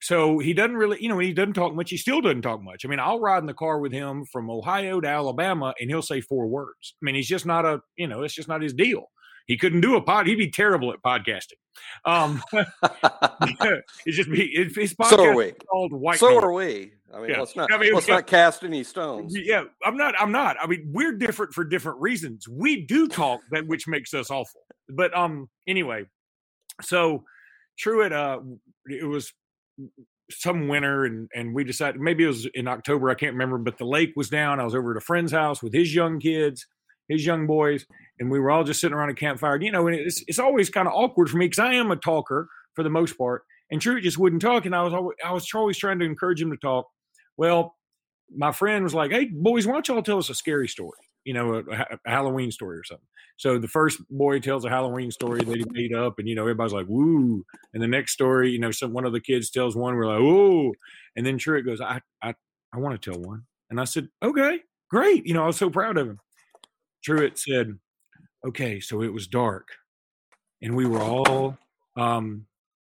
so 0.00 0.38
he 0.38 0.52
doesn't 0.52 0.76
really, 0.76 0.98
you 1.00 1.08
know, 1.08 1.18
he 1.18 1.32
doesn't 1.32 1.54
talk 1.54 1.74
much. 1.74 1.90
He 1.90 1.96
still 1.96 2.20
doesn't 2.20 2.42
talk 2.42 2.62
much. 2.62 2.84
I 2.84 2.88
mean, 2.88 3.00
I'll 3.00 3.20
ride 3.20 3.38
in 3.38 3.46
the 3.46 3.54
car 3.54 3.78
with 3.80 3.92
him 3.92 4.24
from 4.30 4.50
Ohio 4.50 5.00
to 5.00 5.08
Alabama 5.08 5.74
and 5.80 5.90
he'll 5.90 6.02
say 6.02 6.20
four 6.20 6.46
words. 6.46 6.94
I 7.02 7.04
mean, 7.04 7.14
he's 7.14 7.28
just 7.28 7.46
not 7.46 7.64
a, 7.64 7.80
you 7.96 8.06
know, 8.06 8.22
it's 8.22 8.34
just 8.34 8.48
not 8.48 8.62
his 8.62 8.74
deal. 8.74 9.08
He 9.46 9.56
couldn't 9.56 9.80
do 9.80 9.96
a 9.96 10.02
pod. 10.02 10.26
He'd 10.26 10.36
be 10.36 10.50
terrible 10.50 10.92
at 10.92 11.02
podcasting. 11.02 11.54
Um, 12.04 12.42
it's 14.04 14.16
just 14.16 14.30
be 14.30 14.70
his 14.74 14.94
podcast 14.94 15.10
so 15.10 15.24
are 15.24 15.34
we. 15.34 15.52
called 15.70 15.92
White. 15.92 16.18
So 16.18 16.36
are 16.36 16.52
we. 16.52 16.92
I 17.14 17.20
mean, 17.20 17.30
yeah. 17.30 17.38
let's 17.38 17.54
not 17.54 17.72
I 17.72 17.78
mean, 17.78 17.94
let's 17.94 18.08
yeah. 18.08 18.16
not 18.16 18.26
cast 18.26 18.64
any 18.64 18.82
stones. 18.82 19.34
Yeah, 19.36 19.64
I'm 19.84 19.96
not. 19.96 20.14
I'm 20.18 20.32
not. 20.32 20.56
I 20.60 20.66
mean, 20.66 20.90
we're 20.92 21.12
different 21.12 21.54
for 21.54 21.64
different 21.64 22.00
reasons. 22.00 22.48
We 22.48 22.84
do 22.84 23.06
talk 23.06 23.40
that 23.52 23.66
which 23.66 23.86
makes 23.86 24.12
us 24.14 24.30
awful. 24.30 24.62
But 24.88 25.16
um, 25.16 25.48
anyway, 25.68 26.06
so 26.82 27.24
Truett, 27.78 28.12
uh, 28.12 28.40
it 28.86 29.06
was 29.06 29.32
some 30.30 30.66
winter 30.68 31.04
and 31.04 31.30
and 31.34 31.54
we 31.54 31.62
decided 31.62 32.00
maybe 32.00 32.24
it 32.24 32.28
was 32.28 32.46
in 32.54 32.66
October 32.66 33.10
I 33.10 33.14
can't 33.14 33.34
remember 33.34 33.58
but 33.58 33.78
the 33.78 33.84
lake 33.84 34.12
was 34.16 34.28
down 34.28 34.58
I 34.58 34.64
was 34.64 34.74
over 34.74 34.90
at 34.90 34.96
a 34.96 35.00
friend's 35.00 35.32
house 35.32 35.62
with 35.62 35.72
his 35.72 35.94
young 35.94 36.18
kids 36.18 36.66
his 37.08 37.24
young 37.24 37.46
boys 37.46 37.86
and 38.18 38.30
we 38.30 38.40
were 38.40 38.50
all 38.50 38.64
just 38.64 38.80
sitting 38.80 38.96
around 38.96 39.10
a 39.10 39.14
campfire 39.14 39.60
you 39.60 39.70
know 39.70 39.86
and 39.86 39.96
it's 39.96 40.24
it's 40.26 40.40
always 40.40 40.68
kind 40.68 40.88
of 40.88 40.94
awkward 40.94 41.30
for 41.30 41.36
me 41.36 41.46
because 41.46 41.60
I 41.60 41.74
am 41.74 41.92
a 41.92 41.96
talker 41.96 42.48
for 42.74 42.82
the 42.82 42.90
most 42.90 43.16
part 43.16 43.42
and 43.70 43.80
Truett 43.80 44.02
just 44.02 44.18
wouldn't 44.18 44.42
talk 44.42 44.66
and 44.66 44.74
I 44.74 44.82
was 44.82 44.92
always, 44.92 45.16
I 45.24 45.32
was 45.32 45.48
always 45.54 45.78
trying 45.78 46.00
to 46.00 46.04
encourage 46.04 46.42
him 46.42 46.50
to 46.50 46.56
talk. 46.56 46.88
Well 47.36 47.76
my 48.36 48.50
friend 48.50 48.82
was 48.82 48.94
like 48.94 49.12
hey 49.12 49.26
boys 49.26 49.64
why 49.64 49.74
don't 49.74 49.86
y'all 49.86 50.02
tell 50.02 50.18
us 50.18 50.28
a 50.28 50.34
scary 50.34 50.66
story 50.66 50.98
you 51.26 51.34
know, 51.34 51.56
a, 51.56 51.60
a, 51.60 51.98
Halloween 52.06 52.52
story 52.52 52.78
or 52.78 52.84
something. 52.84 53.06
So 53.36 53.58
the 53.58 53.66
first 53.66 54.00
boy 54.08 54.38
tells 54.38 54.64
a 54.64 54.70
Halloween 54.70 55.10
story 55.10 55.42
that 55.42 55.56
he 55.56 55.64
made 55.70 55.92
up, 55.92 56.20
and 56.20 56.28
you 56.28 56.36
know, 56.36 56.42
everybody's 56.42 56.72
like, 56.72 56.86
"Woo!" 56.88 57.44
And 57.74 57.82
the 57.82 57.88
next 57.88 58.12
story, 58.12 58.50
you 58.50 58.60
know, 58.60 58.70
some 58.70 58.92
one 58.92 59.04
of 59.04 59.12
the 59.12 59.20
kids 59.20 59.50
tells 59.50 59.76
one, 59.76 59.96
we're 59.96 60.06
like, 60.06 60.20
"Whoa!" 60.20 60.72
And 61.16 61.26
then 61.26 61.36
Truett 61.36 61.66
goes, 61.66 61.80
"I, 61.80 62.00
I, 62.22 62.34
I 62.72 62.78
want 62.78 63.00
to 63.00 63.10
tell 63.10 63.20
one." 63.20 63.42
And 63.68 63.80
I 63.80 63.84
said, 63.84 64.08
"Okay, 64.22 64.60
great." 64.88 65.26
You 65.26 65.34
know, 65.34 65.42
I 65.42 65.48
was 65.48 65.56
so 65.56 65.68
proud 65.68 65.98
of 65.98 66.06
him. 66.06 66.20
Truett 67.02 67.38
said, 67.38 67.76
"Okay, 68.46 68.78
so 68.78 69.02
it 69.02 69.12
was 69.12 69.26
dark, 69.26 69.66
and 70.62 70.76
we 70.76 70.86
were 70.86 71.02
all 71.02 71.58
um, 71.96 72.46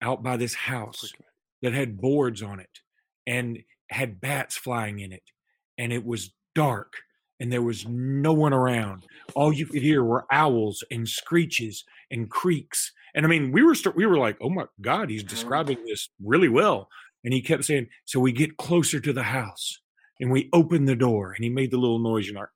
out 0.03 0.25
by 0.25 0.37
this 0.37 0.55
house 0.55 1.12
that 1.62 1.75
had 1.75 2.01
boards 2.01 2.43
on 2.43 2.59
it 2.59 2.81
and 3.25 3.61
had 3.89 4.21
bats 4.21 4.57
flying 4.57 4.99
in 4.99 5.12
it, 5.12 5.23
and 5.79 5.93
it 5.93 6.05
was 6.05 6.35
dark." 6.57 6.95
And 7.40 7.53
there 7.53 7.62
was 7.62 7.87
no 7.87 8.33
one 8.33 8.53
around. 8.53 9.05
All 9.35 9.53
you 9.53 9.66
could 9.66 9.83
hear 9.83 10.03
were 10.03 10.27
owls 10.31 10.83
and 10.90 11.09
screeches 11.09 11.85
and 12.11 12.31
creaks. 12.31 12.92
And 13.14 13.27
I 13.27 13.29
mean, 13.29 13.53
we 13.53 13.62
were 13.62 13.75
st- 13.75 13.96
we 13.96 14.07
were 14.07 14.18
like, 14.18 14.37
"Oh 14.40 14.51
my 14.51 14.66
god, 14.81 15.11
he's 15.11 15.22
mm-hmm. 15.22 15.29
describing 15.29 15.85
this 15.85 16.09
really 16.22 16.49
well." 16.49 16.88
And 17.25 17.35
he 17.35 17.42
kept 17.42 17.64
saying, 17.64 17.88
"So 18.05 18.20
we 18.20 18.33
get 18.33 18.57
closer 18.57 19.01
to 19.01 19.12
the 19.12 19.22
house 19.22 19.81
and 20.20 20.31
we 20.31 20.49
open 20.53 20.85
the 20.85 20.96
door." 20.96 21.33
And 21.33 21.44
he 21.44 21.51
made 21.51 21.70
the 21.70 21.79
little 21.79 21.99
noise, 21.99 22.27
you 22.27 22.35
know. 22.35 22.46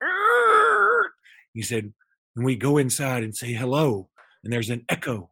He 1.53 1.63
said, 1.63 1.93
"And 2.37 2.45
we 2.45 2.57
go 2.57 2.79
inside 2.79 3.23
and 3.23 3.37
say 3.37 3.53
hello." 3.53 4.09
And 4.43 4.53
there's 4.53 4.71
an 4.71 4.85
echo, 4.89 5.31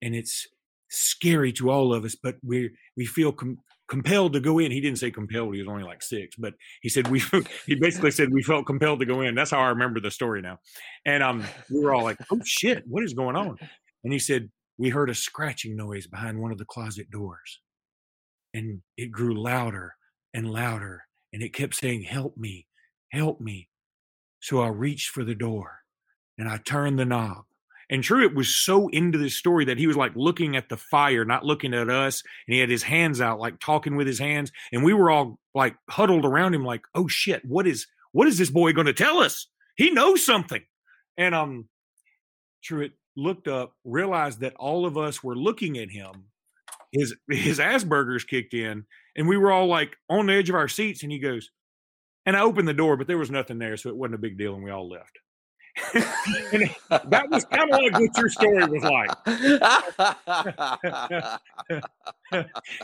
and 0.00 0.14
it's 0.14 0.46
scary 0.88 1.52
to 1.52 1.70
all 1.70 1.92
of 1.92 2.04
us, 2.04 2.14
but 2.14 2.36
we 2.42 2.70
we 2.96 3.04
feel 3.04 3.32
com- 3.32 3.58
compelled 3.88 4.32
to 4.32 4.40
go 4.40 4.58
in. 4.58 4.70
He 4.72 4.80
didn't 4.80 4.98
say 4.98 5.10
compelled; 5.10 5.54
he 5.54 5.60
was 5.60 5.68
only 5.68 5.84
like 5.84 6.02
six, 6.02 6.36
but 6.36 6.54
he 6.82 6.88
said 6.88 7.08
we. 7.08 7.22
he 7.66 7.74
basically 7.74 8.10
said 8.10 8.32
we 8.32 8.42
felt 8.42 8.66
compelled 8.66 9.00
to 9.00 9.06
go 9.06 9.20
in. 9.20 9.34
That's 9.34 9.50
how 9.50 9.60
I 9.60 9.68
remember 9.68 10.00
the 10.00 10.10
story 10.10 10.42
now. 10.42 10.58
And 11.04 11.22
um, 11.22 11.44
we 11.70 11.80
were 11.80 11.94
all 11.94 12.04
like, 12.04 12.18
"Oh 12.30 12.40
shit, 12.44 12.84
what 12.86 13.04
is 13.04 13.14
going 13.14 13.36
on?" 13.36 13.56
And 14.04 14.12
he 14.12 14.18
said 14.18 14.50
we 14.78 14.90
heard 14.90 15.10
a 15.10 15.14
scratching 15.14 15.76
noise 15.76 16.06
behind 16.06 16.40
one 16.40 16.52
of 16.52 16.58
the 16.58 16.64
closet 16.64 17.10
doors, 17.10 17.60
and 18.54 18.82
it 18.96 19.10
grew 19.10 19.40
louder 19.40 19.94
and 20.34 20.50
louder, 20.50 21.04
and 21.32 21.42
it 21.42 21.54
kept 21.54 21.74
saying, 21.74 22.02
"Help 22.02 22.36
me, 22.36 22.66
help 23.12 23.40
me." 23.40 23.68
So 24.40 24.60
I 24.60 24.68
reached 24.68 25.10
for 25.10 25.24
the 25.24 25.34
door, 25.34 25.80
and 26.38 26.48
I 26.48 26.58
turned 26.58 26.98
the 26.98 27.04
knob, 27.04 27.45
And 27.88 28.02
Truett 28.02 28.34
was 28.34 28.54
so 28.54 28.88
into 28.88 29.18
this 29.18 29.36
story 29.36 29.64
that 29.66 29.78
he 29.78 29.86
was 29.86 29.96
like 29.96 30.12
looking 30.16 30.56
at 30.56 30.68
the 30.68 30.76
fire, 30.76 31.24
not 31.24 31.44
looking 31.44 31.72
at 31.72 31.88
us. 31.88 32.22
And 32.46 32.54
he 32.54 32.60
had 32.60 32.70
his 32.70 32.82
hands 32.82 33.20
out, 33.20 33.38
like 33.38 33.60
talking 33.60 33.96
with 33.96 34.06
his 34.06 34.18
hands. 34.18 34.50
And 34.72 34.82
we 34.82 34.92
were 34.92 35.10
all 35.10 35.38
like 35.54 35.76
huddled 35.88 36.24
around 36.24 36.54
him, 36.54 36.64
like, 36.64 36.82
oh 36.94 37.06
shit, 37.06 37.44
what 37.44 37.66
is 37.66 37.86
what 38.12 38.26
is 38.26 38.38
this 38.38 38.50
boy 38.50 38.72
going 38.72 38.86
to 38.86 38.92
tell 38.92 39.18
us? 39.18 39.46
He 39.76 39.90
knows 39.90 40.24
something. 40.24 40.62
And 41.16 41.34
um 41.34 41.68
Truett 42.62 42.92
looked 43.16 43.48
up, 43.48 43.72
realized 43.84 44.40
that 44.40 44.54
all 44.56 44.86
of 44.86 44.98
us 44.98 45.22
were 45.22 45.36
looking 45.36 45.78
at 45.78 45.90
him. 45.90 46.26
His 46.92 47.14
his 47.28 47.58
Asperger's 47.58 48.24
kicked 48.24 48.54
in, 48.54 48.84
and 49.16 49.28
we 49.28 49.36
were 49.36 49.52
all 49.52 49.66
like 49.66 49.96
on 50.08 50.26
the 50.26 50.34
edge 50.34 50.48
of 50.48 50.56
our 50.56 50.68
seats. 50.68 51.02
And 51.02 51.12
he 51.12 51.18
goes, 51.18 51.50
and 52.24 52.36
I 52.36 52.40
opened 52.40 52.66
the 52.66 52.74
door, 52.74 52.96
but 52.96 53.06
there 53.06 53.18
was 53.18 53.30
nothing 53.30 53.58
there, 53.58 53.76
so 53.76 53.90
it 53.90 53.96
wasn't 53.96 54.16
a 54.16 54.18
big 54.18 54.38
deal, 54.38 54.54
and 54.54 54.64
we 54.64 54.70
all 54.70 54.88
left. 54.88 55.18
And 56.52 56.70
that 56.90 57.28
was 57.30 57.44
kind 57.46 57.70
of 57.70 57.80
like 57.80 57.92
what 57.92 58.16
your 58.16 58.28
story 58.28 58.64
was 58.64 58.82
like. 58.82 59.10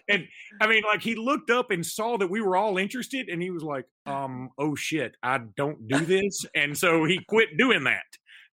and 0.09 0.29
I 0.61 0.67
mean, 0.67 0.83
like 0.87 1.03
he 1.03 1.15
looked 1.15 1.51
up 1.51 1.71
and 1.71 1.85
saw 1.85 2.17
that 2.19 2.29
we 2.29 2.41
were 2.41 2.57
all 2.57 2.79
interested, 2.79 3.29
and 3.29 3.43
he 3.43 3.51
was 3.51 3.63
like, 3.63 3.87
"Um, 4.07 4.51
oh 4.59 4.75
shit, 4.75 5.17
I 5.23 5.39
don't 5.57 5.89
do 5.89 6.05
this," 6.05 6.45
and 6.55 6.77
so 6.77 7.05
he 7.05 7.19
quit 7.29 7.57
doing 7.57 7.85
that. 7.85 8.05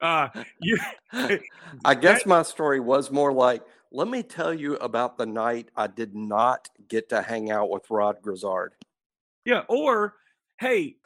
Uh, 0.00 0.28
you, 0.60 0.78
I 1.84 1.94
guess 1.94 2.22
that, 2.22 2.28
my 2.28 2.42
story 2.42 2.80
was 2.80 3.10
more 3.10 3.32
like, 3.32 3.62
let 3.90 4.08
me 4.08 4.22
tell 4.22 4.52
you 4.54 4.76
about 4.76 5.18
the 5.18 5.26
night 5.26 5.70
I 5.76 5.86
did 5.86 6.14
not 6.14 6.68
get 6.88 7.08
to 7.08 7.22
hang 7.22 7.50
out 7.50 7.70
with 7.70 7.90
Rod 7.90 8.16
Grizzard. 8.22 8.74
Yeah, 9.44 9.62
or 9.68 10.14
hey, 10.60 10.96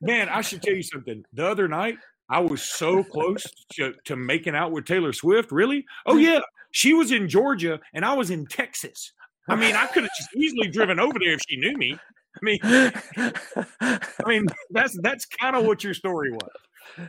man, 0.00 0.28
I 0.28 0.40
should 0.40 0.62
tell 0.62 0.74
you 0.74 0.82
something. 0.82 1.24
The 1.32 1.46
other 1.46 1.68
night, 1.68 1.96
I 2.30 2.38
was 2.38 2.62
so 2.62 3.02
close 3.02 3.44
to, 3.72 3.92
to 4.04 4.16
making 4.16 4.54
out 4.54 4.72
with 4.72 4.86
Taylor 4.86 5.12
Swift. 5.12 5.50
Really? 5.50 5.84
Oh 6.06 6.16
yeah, 6.16 6.40
she 6.70 6.94
was 6.94 7.10
in 7.10 7.28
Georgia 7.28 7.80
and 7.92 8.04
I 8.04 8.14
was 8.14 8.30
in 8.30 8.46
Texas. 8.46 9.12
I 9.48 9.56
mean, 9.56 9.74
I 9.74 9.86
could 9.86 10.04
have 10.04 10.12
just 10.16 10.34
easily 10.36 10.68
driven 10.68 11.00
over 11.00 11.18
there 11.18 11.32
if 11.32 11.40
she 11.48 11.56
knew 11.56 11.76
me. 11.76 11.98
I 12.36 12.38
mean, 12.42 12.58
I 12.62 14.00
mean 14.26 14.46
that's 14.70 14.96
that's 15.02 15.26
kind 15.26 15.56
of 15.56 15.64
what 15.64 15.82
your 15.82 15.94
story 15.94 16.30
was. 16.30 16.50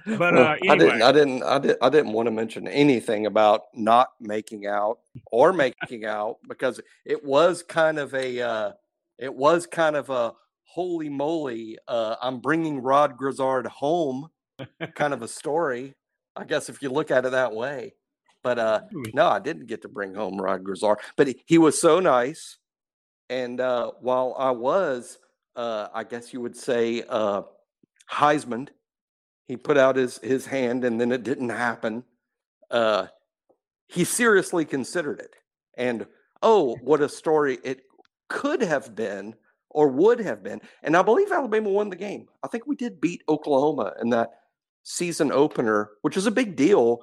But 0.06 0.38
uh, 0.38 0.56
anyway. 0.62 0.70
I 0.70 0.76
didn't, 0.78 1.02
I 1.02 1.12
didn't, 1.12 1.44
I 1.44 1.60
didn't, 1.60 1.78
I 1.82 1.90
didn't 1.90 2.14
want 2.14 2.28
to 2.28 2.32
mention 2.32 2.68
anything 2.68 3.26
about 3.28 3.64
not 3.74 4.10
making 4.20 4.66
out 4.66 5.00
or 5.32 5.54
making 5.54 6.06
out 6.06 6.38
because 6.48 6.80
it 7.06 7.24
was 7.24 7.64
kind 7.64 8.00
of 8.00 8.14
a, 8.14 8.42
uh, 8.42 8.72
it 9.18 9.34
was 9.34 9.68
kind 9.68 9.96
of 9.96 10.10
a 10.10 10.34
holy 10.64 11.10
moly, 11.10 11.78
uh, 11.88 12.16
I'm 12.22 12.40
bringing 12.40 12.82
Rod 12.82 13.18
Grizzard 13.18 13.68
home 13.68 14.30
kind 14.96 15.14
of 15.14 15.22
a 15.22 15.28
story. 15.28 15.96
I 16.36 16.46
guess 16.46 16.70
if 16.70 16.82
you 16.82 16.90
look 16.90 17.12
at 17.12 17.26
it 17.26 17.32
that 17.32 17.54
way. 17.54 17.94
But 18.44 18.60
uh, 18.60 18.82
no, 19.14 19.28
I 19.28 19.40
didn't 19.40 19.68
get 19.68 19.82
to 19.84 19.90
bring 19.90 20.14
home 20.14 20.40
Rod 20.40 20.64
Grizzard. 20.64 21.00
But 21.16 21.28
he, 21.28 21.44
he 21.46 21.58
was 21.58 21.80
so 21.80 22.00
nice. 22.00 22.58
And 23.30 23.62
uh, 23.62 23.92
while 24.02 24.36
I 24.38 24.52
was, 24.52 25.18
uh, 25.56 25.88
I 25.94 26.04
guess 26.04 26.34
you 26.34 26.42
would 26.42 26.56
say, 26.56 27.04
uh, 27.08 27.44
Heisman, 28.10 28.68
he 29.48 29.56
put 29.56 29.78
out 29.78 29.96
his, 29.96 30.18
his 30.20 30.46
hand 30.46 30.84
and 30.84 31.00
then 31.00 31.12
it 31.12 31.24
didn't 31.24 31.50
happen. 31.50 32.04
Uh, 32.70 33.08
he 33.88 34.04
seriously 34.04 34.66
considered 34.66 35.20
it. 35.20 35.36
And 35.78 36.06
oh, 36.42 36.76
what 36.82 37.02
a 37.02 37.10
story 37.10 37.58
it 37.64 37.84
could 38.28 38.62
have 38.62 38.96
been 38.96 39.36
or 39.70 39.88
would 39.88 40.20
have 40.20 40.44
been. 40.44 40.62
And 40.84 40.98
I 40.98 41.02
believe 41.02 41.32
Alabama 41.32 41.70
won 41.70 41.90
the 41.90 41.96
game. 41.96 42.28
I 42.44 42.48
think 42.48 42.68
we 42.68 42.76
did 42.76 43.02
beat 43.02 43.24
Oklahoma 43.30 43.94
in 44.02 44.10
that 44.10 44.32
season 44.84 45.32
opener, 45.32 45.92
which 46.02 46.18
is 46.18 46.26
a 46.26 46.32
big 46.32 46.56
deal 46.56 47.00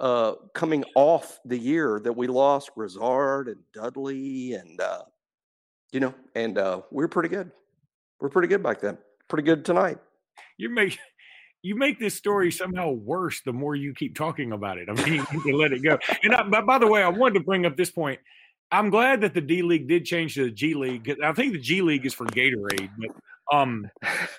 uh, 0.00 0.34
coming 0.54 0.84
off 0.94 1.38
the 1.44 1.58
year 1.58 2.00
that 2.04 2.12
we 2.12 2.26
lost 2.26 2.70
Grizzard 2.74 3.48
and 3.48 3.60
Dudley 3.72 4.52
and, 4.52 4.80
uh, 4.80 5.02
you 5.92 6.00
know, 6.00 6.14
and 6.34 6.58
uh, 6.58 6.82
we 6.90 7.04
are 7.04 7.08
pretty 7.08 7.28
good. 7.28 7.50
We 8.20 8.26
we're 8.26 8.30
pretty 8.30 8.48
good 8.48 8.62
back 8.62 8.80
then. 8.80 8.98
Pretty 9.28 9.44
good 9.44 9.64
tonight. 9.64 9.98
You 10.58 10.70
make 10.70 10.98
you 11.62 11.74
make 11.74 11.98
this 11.98 12.14
story 12.14 12.52
somehow 12.52 12.92
worse 12.92 13.40
the 13.40 13.52
more 13.52 13.74
you 13.74 13.92
keep 13.92 14.14
talking 14.14 14.52
about 14.52 14.78
it. 14.78 14.88
I 14.88 14.92
mean, 14.92 15.14
you 15.32 15.40
can 15.40 15.52
let 15.52 15.72
it 15.72 15.82
go. 15.82 15.98
And 16.22 16.34
I, 16.34 16.42
by 16.60 16.78
the 16.78 16.86
way, 16.86 17.02
I 17.02 17.08
wanted 17.08 17.40
to 17.40 17.44
bring 17.44 17.66
up 17.66 17.76
this 17.76 17.90
point. 17.90 18.20
I'm 18.70 18.90
glad 18.90 19.20
that 19.22 19.34
the 19.34 19.40
D 19.40 19.62
League 19.62 19.88
did 19.88 20.04
change 20.04 20.34
to 20.34 20.44
the 20.44 20.50
G 20.50 20.74
League. 20.74 21.16
I 21.22 21.32
think 21.32 21.52
the 21.52 21.60
G 21.60 21.82
League 21.82 22.06
is 22.06 22.14
for 22.14 22.26
Gatorade, 22.26 22.90
but 22.98 23.10
um, 23.52 23.88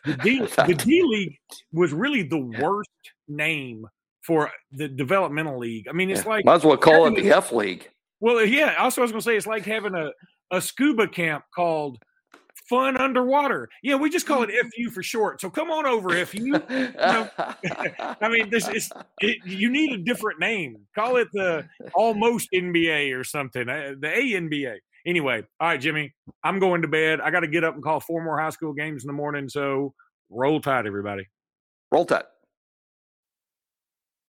the 0.05 0.13
D 0.17 0.39
the 0.67 0.73
D 0.73 1.01
League 1.03 1.37
was 1.71 1.93
really 1.93 2.23
the 2.23 2.39
worst 2.61 2.89
name 3.27 3.85
for 4.21 4.51
the 4.71 4.87
developmental 4.87 5.57
league. 5.57 5.87
I 5.87 5.93
mean, 5.93 6.09
it's 6.09 6.23
yeah. 6.23 6.29
like 6.29 6.45
might 6.45 6.55
as 6.55 6.63
well 6.63 6.77
call 6.77 7.07
it 7.07 7.15
the 7.15 7.31
F 7.31 7.51
League. 7.51 7.89
Well, 8.19 8.43
yeah. 8.43 8.75
Also, 8.79 9.01
I 9.01 9.03
was 9.03 9.11
going 9.11 9.21
to 9.21 9.25
say 9.25 9.37
it's 9.37 9.47
like 9.47 9.65
having 9.65 9.95
a 9.95 10.11
a 10.51 10.61
scuba 10.61 11.07
camp 11.07 11.43
called 11.53 11.99
fun 12.69 12.97
underwater. 12.97 13.69
Yeah, 13.81 13.95
we 13.95 14.09
just 14.09 14.27
call 14.27 14.43
it 14.43 14.49
FU 14.75 14.89
for 14.91 15.03
short. 15.03 15.41
So 15.41 15.49
come 15.49 15.71
on 15.71 15.85
over, 15.85 16.25
FU. 16.25 16.37
You 16.37 16.51
know, 16.51 17.29
I 17.39 18.29
mean, 18.29 18.49
this 18.49 18.67
is 18.67 18.91
it, 19.21 19.37
you 19.45 19.69
need 19.69 19.93
a 19.93 19.97
different 19.97 20.39
name. 20.39 20.77
Call 20.95 21.17
it 21.17 21.27
the 21.33 21.67
almost 21.93 22.49
NBA 22.53 23.17
or 23.17 23.23
something. 23.23 23.67
Uh, 23.67 23.93
the 23.99 24.07
ANBA. 24.07 24.77
Anyway, 25.07 25.41
all 25.61 25.69
right, 25.69 25.79
Jimmy, 25.79 26.13
I'm 26.43 26.59
going 26.59 26.81
to 26.81 26.87
bed. 26.89 27.21
I 27.21 27.31
got 27.31 27.39
to 27.39 27.47
get 27.47 27.63
up 27.63 27.73
and 27.73 27.83
call 27.83 28.01
four 28.01 28.21
more 28.21 28.37
high 28.37 28.49
school 28.49 28.73
games 28.73 29.05
in 29.05 29.07
the 29.07 29.13
morning. 29.13 29.47
So 29.47 29.93
roll 30.29 30.59
tide, 30.59 30.85
everybody. 30.85 31.25
Roll 31.93 32.05
tide. 32.05 32.25